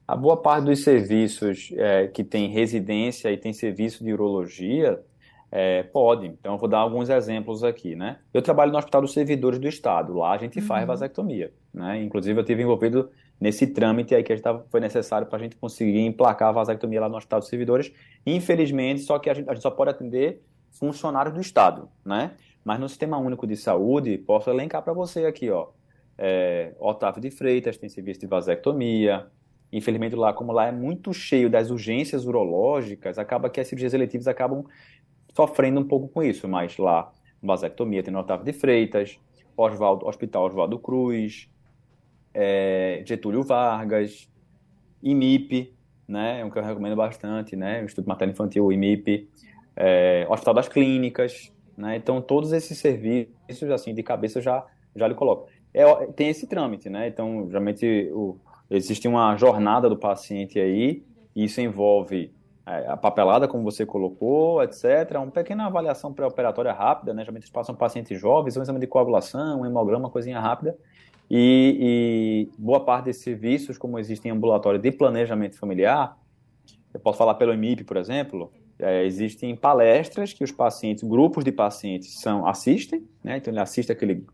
[0.07, 5.01] A boa parte dos serviços é, que tem residência e tem serviço de urologia
[5.51, 6.27] é, pode.
[6.27, 8.19] Então, eu vou dar alguns exemplos aqui, né?
[8.31, 10.13] Eu trabalho no Hospital dos Servidores do Estado.
[10.13, 10.65] Lá a gente uhum.
[10.67, 12.03] faz vasectomia, né?
[12.03, 13.09] Inclusive, eu tive envolvido
[13.41, 17.09] nesse trâmite aí que tava, foi necessário para a gente conseguir emplacar a vasectomia lá
[17.09, 17.91] no Hospital dos Servidores.
[18.23, 22.35] Infelizmente, só que a gente, a gente só pode atender funcionários do Estado, né?
[22.63, 25.69] Mas no Sistema Único de Saúde, posso elencar para você aqui, ó.
[26.15, 29.25] É, Otávio de Freitas tem serviço de vasectomia.
[29.73, 34.27] Infelizmente, lá, como lá é muito cheio das urgências urológicas, acaba que as cirurgias eletivas
[34.27, 34.63] acabam
[35.33, 36.47] sofrendo um pouco com isso.
[36.47, 39.19] Mas lá, vasectomia tem no Otávio de Freitas,
[39.57, 41.49] Osvaldo, Hospital Oswaldo Cruz,
[42.33, 44.29] é, Getúlio Vargas,
[45.01, 45.73] IMIP,
[46.07, 49.29] né, é um que eu recomendo bastante, né, o Instituto Materno Infantil, IMIP,
[49.75, 54.65] é, Hospital das Clínicas, né, então todos esses serviços, assim, de cabeça eu já,
[54.95, 55.47] já lhe coloco.
[55.73, 58.37] É, tem esse trâmite, né, então, geralmente, o,
[58.69, 61.03] existe uma jornada do paciente aí,
[61.35, 62.33] isso envolve
[62.65, 65.15] é, a papelada, como você colocou, etc.
[65.15, 67.21] Uma pequena avaliação pré-operatória rápida, né?
[67.23, 70.77] Geralmente eles passam pacientes jovens, um exame de coagulação, um hemograma, coisinha rápida.
[71.33, 76.17] E, e, boa parte desses serviços, como existem em ambulatório de planejamento familiar,
[76.93, 81.51] eu posso falar pelo EMIP, por exemplo, é, existem palestras que os pacientes, grupos de
[81.53, 83.37] pacientes são assistem, né?
[83.37, 84.25] Então ele assiste aquele,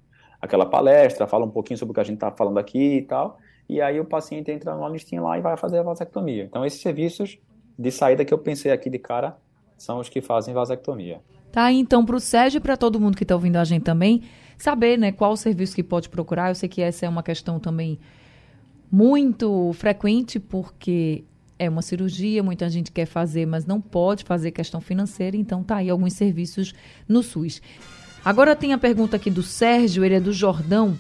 [0.42, 3.38] aquela palestra, fala um pouquinho sobre o que a gente está falando aqui e tal,
[3.70, 6.46] e aí o paciente entra numa listinha lá e vai fazer a vasectomia.
[6.46, 7.38] Então esses serviços
[7.78, 9.38] de saída que eu pensei aqui de cara
[9.78, 11.22] são os que fazem vasectomia.
[11.52, 14.24] Tá, então para o Sérgio e para todo mundo que está ouvindo a gente também,
[14.58, 16.50] saber né, qual o serviço que pode procurar.
[16.50, 18.00] Eu sei que essa é uma questão também
[18.92, 21.24] muito frequente, porque
[21.60, 25.78] é uma cirurgia, muita gente quer fazer, mas não pode fazer questão financeira, então tá
[25.78, 26.74] aí alguns serviços
[27.08, 27.62] no SUS.
[28.24, 30.98] Agora tem a pergunta aqui do Sérgio, ele é do Jordão,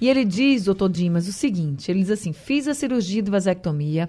[0.00, 4.08] e ele diz, doutor Dimas, o seguinte, ele diz assim, fiz a cirurgia de vasectomia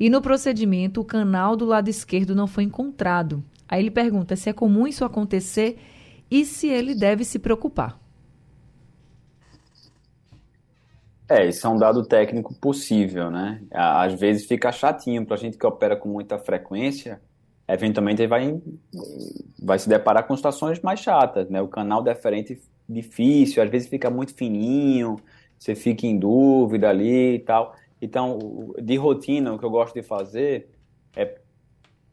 [0.00, 3.44] e no procedimento o canal do lado esquerdo não foi encontrado.
[3.68, 5.78] Aí ele pergunta se é comum isso acontecer
[6.30, 7.98] e se ele deve se preocupar.
[11.28, 13.60] É, isso é um dado técnico possível, né?
[13.72, 17.20] Às vezes fica chatinho para a gente que opera com muita frequência,
[17.66, 18.60] eventualmente vai,
[19.60, 21.60] vai se deparar com situações mais chatas, né?
[21.60, 25.16] O canal deferente difícil, às vezes fica muito fininho,
[25.58, 27.74] você fica em dúvida ali e tal.
[28.00, 30.70] Então, de rotina, o que eu gosto de fazer
[31.16, 31.38] é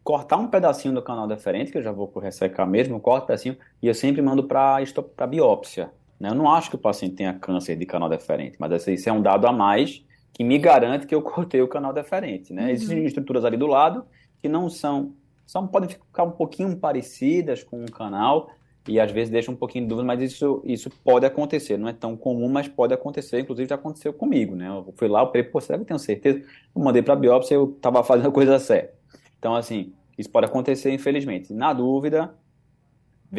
[0.04, 3.57] cortar um pedacinho do canal deferente, que eu já vou ressecar mesmo, corto um pedacinho,
[3.82, 5.91] e eu sempre mando para biópsia.
[6.20, 6.30] Né?
[6.30, 9.22] Eu não acho que o paciente tenha câncer de canal deferente, mas isso é um
[9.22, 12.53] dado a mais que me garante que eu cortei o canal deferente.
[12.53, 12.64] Né?
[12.64, 12.70] Uhum.
[12.70, 14.05] Existem estruturas ali do lado
[14.41, 15.14] que não são,
[15.45, 18.49] são podem ficar um pouquinho parecidas com um canal,
[18.88, 21.93] e às vezes deixa um pouquinho de dúvida, mas isso, isso pode acontecer, não é
[21.93, 24.68] tão comum, mas pode acontecer, inclusive já aconteceu comigo, né?
[24.68, 26.39] Eu fui lá, eu falei, pô, será que eu tenho certeza?
[26.76, 28.93] Eu mandei para a biópsia, eu estava fazendo a coisa certa.
[29.39, 31.53] Então, assim, isso pode acontecer, infelizmente.
[31.53, 32.36] Na dúvida,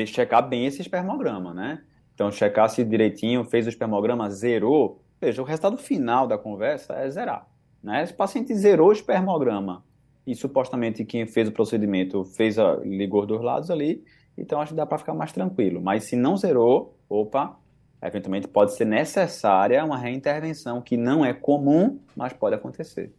[0.07, 1.83] checar bem esse espermograma, né?
[2.15, 7.11] Então, checar se direitinho, fez o espermograma, zerou, veja, o resultado final da conversa é
[7.11, 7.49] zerar,
[7.83, 8.03] né?
[8.03, 9.85] Esse paciente zerou o espermograma
[10.27, 14.05] e supostamente quem fez o procedimento fez a, ligou os dois lados ali,
[14.39, 15.81] então acho que dá para ficar mais tranquilo.
[15.81, 17.59] Mas se não zerou, opa,
[18.03, 23.13] eventualmente pode ser necessária uma reintervenção que não é comum, mas pode acontecer.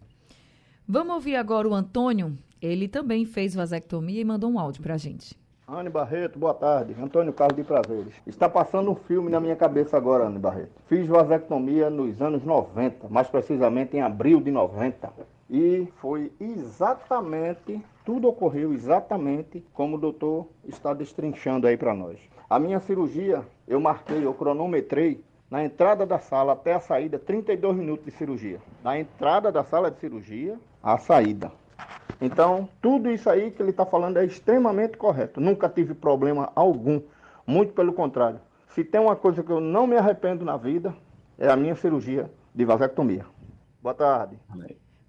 [0.87, 2.37] Vamos ouvir agora o Antônio.
[2.61, 5.35] Ele também fez vasectomia e mandou um áudio para a gente.
[5.67, 6.95] Anne Barreto, boa tarde.
[7.01, 8.13] Antônio Carlos de Prazeres.
[8.27, 10.69] Está passando um filme na minha cabeça agora, Anne Barreto.
[10.85, 15.11] Fiz vasectomia nos anos 90, mais precisamente em abril de 90.
[15.49, 22.19] E foi exatamente, tudo ocorreu exatamente como o doutor está destrinchando aí para nós.
[22.47, 27.75] A minha cirurgia, eu marquei, eu cronometrei na entrada da sala até a saída, 32
[27.75, 28.59] minutos de cirurgia.
[28.83, 31.51] Na entrada da sala de cirurgia, a saída.
[32.21, 35.41] Então, tudo isso aí que ele está falando é extremamente correto.
[35.41, 37.01] Nunca tive problema algum.
[37.45, 38.39] Muito pelo contrário.
[38.69, 40.95] Se tem uma coisa que eu não me arrependo na vida,
[41.37, 43.25] é a minha cirurgia de vasectomia.
[43.81, 44.39] Boa tarde.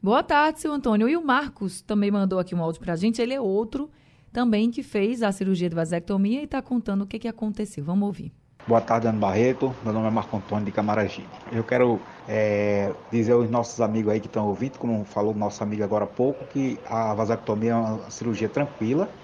[0.02, 1.08] Boa tarde, seu Antônio.
[1.08, 3.22] E o Marcos também mandou aqui um áudio para a gente.
[3.22, 3.90] Ele é outro
[4.32, 7.82] também que fez a cirurgia de vasectomia e está contando o que, que aconteceu.
[7.82, 8.32] Vamos ouvir.
[8.68, 9.78] Boa tarde, Ana Barreto.
[9.80, 11.40] Meu nome é Marco Antônio de Camaragibe.
[11.48, 15.84] Eu quero é, dizer aos nossos amigos aí que estão ouvindo, como falou nosso amigo
[15.84, 19.14] agora há pouco, que a vasectomia é uma cirurgia tranquila,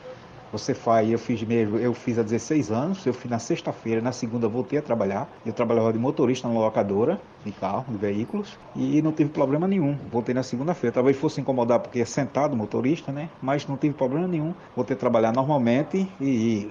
[0.53, 4.13] você faz, eu fiz mesmo, eu fiz há 16 anos, eu fiz na sexta-feira, na
[4.13, 5.27] segunda voltei a trabalhar.
[5.47, 9.97] Eu trabalhava de motorista na locadora de carro, de veículos, e não tive problema nenhum.
[10.11, 10.93] Voltei na segunda-feira.
[10.93, 13.31] Talvez fosse incomodar porque é sentado motorista, né?
[13.41, 14.55] Mas não tive problema nenhum.
[14.77, 16.71] Voltei a trabalhar normalmente e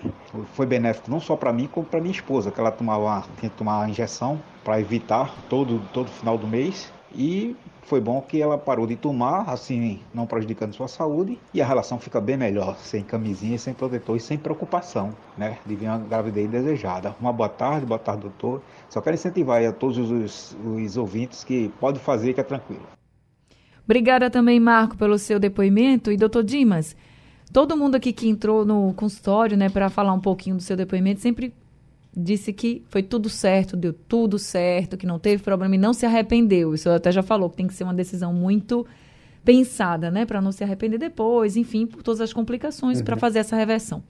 [0.53, 3.57] foi benéfico não só para mim, como para minha esposa, que ela tomava, tinha que
[3.57, 6.93] tomar a injeção para evitar todo todo final do mês.
[7.13, 11.65] E foi bom que ela parou de tomar, assim, não prejudicando sua saúde, e a
[11.65, 15.97] relação fica bem melhor, sem camisinha, sem protetor e sem preocupação, né, de vir uma
[15.97, 17.15] gravidez desejada.
[17.19, 18.61] Uma boa tarde, boa tarde, doutor.
[18.89, 22.83] Só quero incentivar a todos os, os ouvintes que pode fazer, que é tranquilo.
[23.83, 26.11] Obrigada também, Marco, pelo seu depoimento.
[26.11, 26.95] E, doutor Dimas,
[27.51, 31.19] todo mundo aqui que entrou no consultório, né, para falar um pouquinho do seu depoimento,
[31.19, 31.53] sempre
[32.15, 36.05] disse que foi tudo certo, deu tudo certo, que não teve problema e não se
[36.05, 36.73] arrependeu.
[36.73, 38.85] Isso até já falou que tem que ser uma decisão muito
[39.43, 43.05] pensada, né, para não se arrepender depois, enfim, por todas as complicações uhum.
[43.05, 44.03] para fazer essa reversão.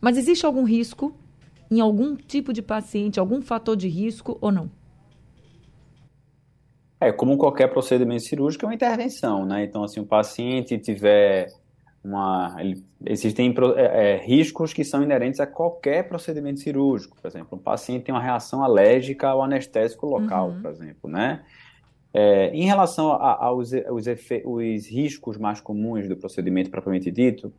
[0.00, 1.14] Mas existe algum risco
[1.70, 4.70] em algum tipo de paciente, algum fator de risco ou não?
[7.00, 9.64] É, como qualquer procedimento cirúrgico, é uma intervenção, né?
[9.64, 11.48] Então, assim, o paciente tiver
[12.04, 17.16] uma, ele, existem é, é, riscos que são inerentes a qualquer procedimento cirúrgico.
[17.20, 20.62] Por exemplo, um paciente tem uma reação alérgica ao anestésico local, uhum.
[20.62, 21.42] por exemplo, né?
[22.12, 24.04] É, em relação aos, aos
[24.44, 27.52] os riscos mais comuns do procedimento propriamente dito,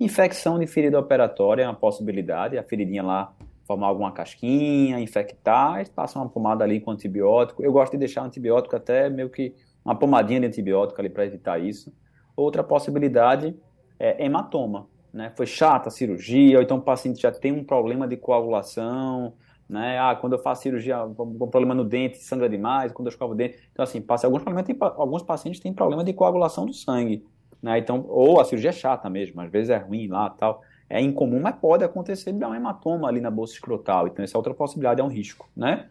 [0.00, 3.32] infecção de ferida operatória é uma possibilidade, a feridinha lá
[3.66, 7.62] formar alguma casquinha, infectar, eles passam uma pomada ali com antibiótico.
[7.62, 11.62] Eu gosto de deixar antibiótico até meio que uma pomadinha de antibiótico ali para evitar
[11.62, 11.92] isso.
[12.34, 13.54] Outra possibilidade
[14.00, 14.88] é, hematoma.
[15.12, 15.30] Né?
[15.36, 19.34] Foi chata a cirurgia, ou então o paciente já tem um problema de coagulação,
[19.68, 19.98] né?
[20.00, 23.36] Ah, quando eu faço cirurgia, um problema no dente, sangra demais, quando eu escovo o
[23.36, 23.56] dente.
[23.72, 27.24] Então, assim, alguns, tem, alguns pacientes têm problema de coagulação do sangue,
[27.62, 27.78] né?
[27.78, 30.62] Então, ou a cirurgia é chata mesmo, às vezes é ruim lá tal.
[30.88, 34.08] É incomum, mas pode acontecer de dar um hematoma ali na bolsa escrotal.
[34.08, 35.86] Então, essa é outra possibilidade, é um risco, né?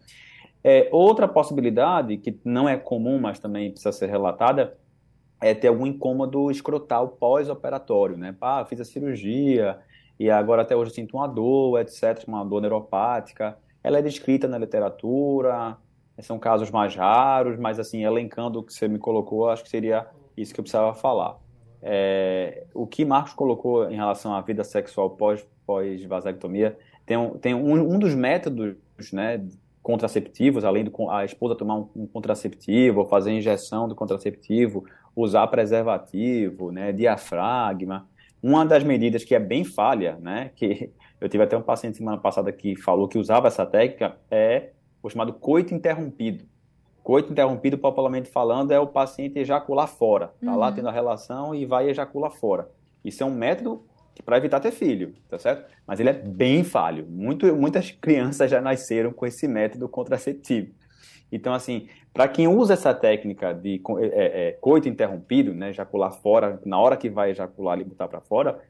[0.62, 4.76] É, outra possibilidade, que não é comum, mas também precisa ser relatada,
[5.40, 8.34] é ter algum incômodo escrotal pós-operatório, né?
[8.40, 9.78] Ah, fiz a cirurgia
[10.18, 13.56] e agora até hoje sinto uma dor, etc., uma dor neuropática.
[13.82, 15.78] Ela é descrita na literatura,
[16.20, 20.06] são casos mais raros, mas assim, elencando o que você me colocou, acho que seria
[20.36, 21.38] isso que eu precisava falar.
[21.82, 27.54] É, o que Marcos colocou em relação à vida sexual pós-vasectomia, pós tem, um, tem
[27.54, 28.76] um, um dos métodos
[29.12, 29.42] né,
[29.82, 34.84] contraceptivos, além de a esposa tomar um, um contraceptivo, ou fazer injeção do contraceptivo,
[35.20, 38.08] usar preservativo, né, diafragma.
[38.42, 40.90] Uma das medidas que é bem falha, né, que
[41.20, 44.70] eu tive até um paciente semana passada que falou que usava essa técnica, é
[45.02, 46.44] o chamado coito interrompido.
[47.02, 50.28] Coito interrompido, popularmente falando, é o paciente ejacular fora.
[50.42, 50.58] Tá uhum.
[50.58, 52.68] lá tendo a relação e vai ejacular fora.
[53.04, 53.84] Isso é um método
[54.24, 55.70] para evitar ter filho, tá certo?
[55.86, 57.06] Mas ele é bem falho.
[57.08, 60.74] Muito, muitas crianças já nasceram com esse método contraceptivo.
[61.32, 66.60] Então, assim, para quem usa essa técnica de é, é, coito interrompido, né, ejacular fora,
[66.64, 68.60] na hora que vai ejacular e botar para fora,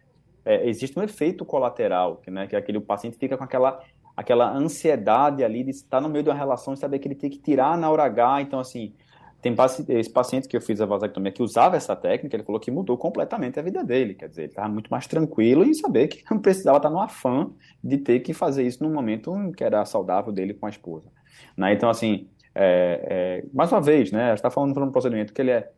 [0.44, 3.82] é, existe um efeito colateral, que, né, que é aquele o paciente fica com aquela,
[4.16, 7.30] aquela ansiedade ali de estar no meio de uma relação e saber que ele tem
[7.30, 8.42] que tirar na hora H.
[8.42, 8.94] Então, assim,
[9.40, 9.54] tem
[9.88, 12.98] esse paciente que eu fiz a vasectomia que usava essa técnica, ele falou que mudou
[12.98, 14.14] completamente a vida dele.
[14.14, 17.50] Quer dizer, ele estava muito mais tranquilo em saber que não precisava estar no afã
[17.82, 21.10] de ter que fazer isso no momento que era saudável dele com a esposa.
[21.56, 21.72] Né?
[21.72, 25.32] Então, assim, é, é, mais uma vez, né, a gente está falando de um procedimento
[25.32, 25.70] que ele é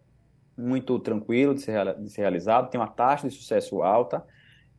[0.56, 4.24] muito tranquilo de ser, de ser realizado, tem uma taxa de sucesso alta,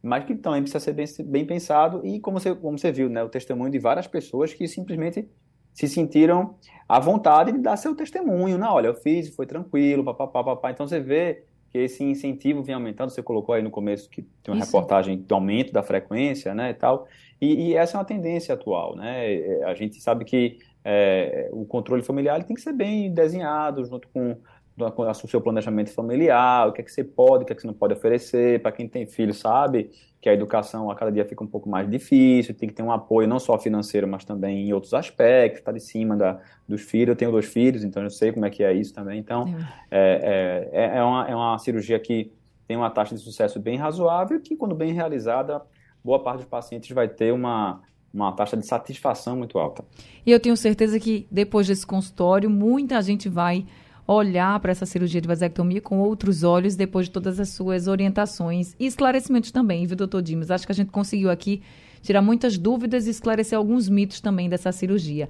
[0.01, 3.23] mas que também precisa ser bem, bem pensado e como você, como você viu, né,
[3.23, 5.27] o testemunho de várias pessoas que simplesmente
[5.73, 6.55] se sentiram
[6.87, 8.57] à vontade de dar seu testemunho.
[8.57, 10.71] Não, olha, eu fiz, foi tranquilo, papapá, papá.
[10.71, 13.09] Então você vê que esse incentivo vem aumentando.
[13.09, 14.67] Você colocou aí no começo que tem uma Isso.
[14.67, 17.07] reportagem do aumento da frequência, né, e tal.
[17.41, 19.33] E, e, essa é uma tendência atual, né?
[19.33, 24.07] É, a gente sabe que é, o controle familiar tem que ser bem desenhado junto
[24.09, 24.37] com
[24.77, 27.67] o seu planejamento familiar, o que é que você pode, o que é que você
[27.67, 28.61] não pode oferecer.
[28.61, 29.89] Para quem tem filho, sabe
[30.23, 32.93] que a educação a cada dia fica um pouco mais difícil, tem que ter um
[32.93, 37.09] apoio não só financeiro, mas também em outros aspectos, está de cima da, dos filhos.
[37.09, 39.19] Eu tenho dois filhos, então eu sei como é que é isso também.
[39.19, 39.53] Então,
[39.91, 42.31] é, é, é, é, uma, é uma cirurgia que
[42.65, 45.61] tem uma taxa de sucesso bem razoável, que quando bem realizada,
[46.01, 47.81] boa parte dos pacientes vai ter uma,
[48.13, 49.83] uma taxa de satisfação muito alta.
[50.25, 53.65] E eu tenho certeza que depois desse consultório, muita gente vai
[54.07, 58.75] olhar para essa cirurgia de vasectomia com outros olhos depois de todas as suas orientações
[58.79, 60.51] e esclarecimentos também, viu, doutor Dimas?
[60.51, 61.61] Acho que a gente conseguiu aqui
[62.01, 65.29] tirar muitas dúvidas e esclarecer alguns mitos também dessa cirurgia.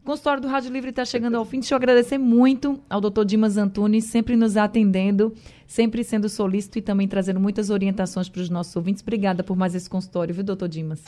[0.00, 1.60] O consultório do Rádio Livre está chegando ao fim.
[1.60, 5.32] Deixa eu agradecer muito ao doutor Dimas Antunes, sempre nos atendendo,
[5.66, 9.02] sempre sendo solícito e também trazendo muitas orientações para os nossos ouvintes.
[9.02, 11.02] Obrigada por mais esse consultório, viu, doutor Dimas?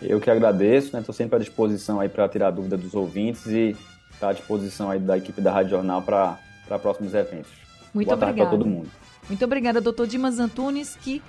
[0.00, 1.12] Eu que agradeço, estou né?
[1.12, 3.76] sempre à disposição aí para tirar dúvida dos ouvintes e
[4.14, 6.38] está à disposição aí da equipe da Rádio Jornal para
[6.80, 7.50] próximos eventos.
[7.92, 8.50] Muito Boa obrigada.
[8.50, 8.90] para todo mundo.
[9.28, 11.22] Muito obrigada, doutor Dimas Antunes, que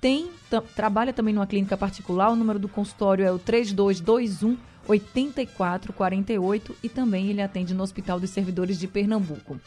[0.00, 0.30] tem,
[0.74, 2.30] trabalha também numa clínica particular.
[2.30, 4.56] O número do consultório é o 3221
[4.88, 9.60] 8448 e também ele atende no Hospital dos Servidores de Pernambuco.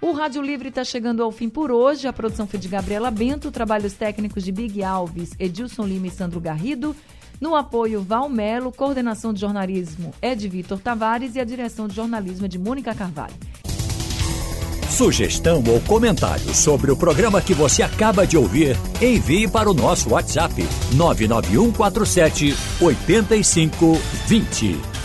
[0.00, 2.06] O Rádio Livre está chegando ao fim por hoje.
[2.06, 6.40] A produção foi de Gabriela Bento, trabalhos técnicos de Big Alves, Edilson Lima e Sandro
[6.40, 6.94] Garrido.
[7.40, 12.46] No apoio, Valmelo, coordenação de jornalismo é de Vitor Tavares e a direção de jornalismo
[12.46, 13.34] é de Mônica Carvalho.
[14.90, 20.10] Sugestão ou comentário sobre o programa que você acaba de ouvir, envie para o nosso
[20.10, 20.54] WhatsApp
[20.94, 24.97] 99147 8520.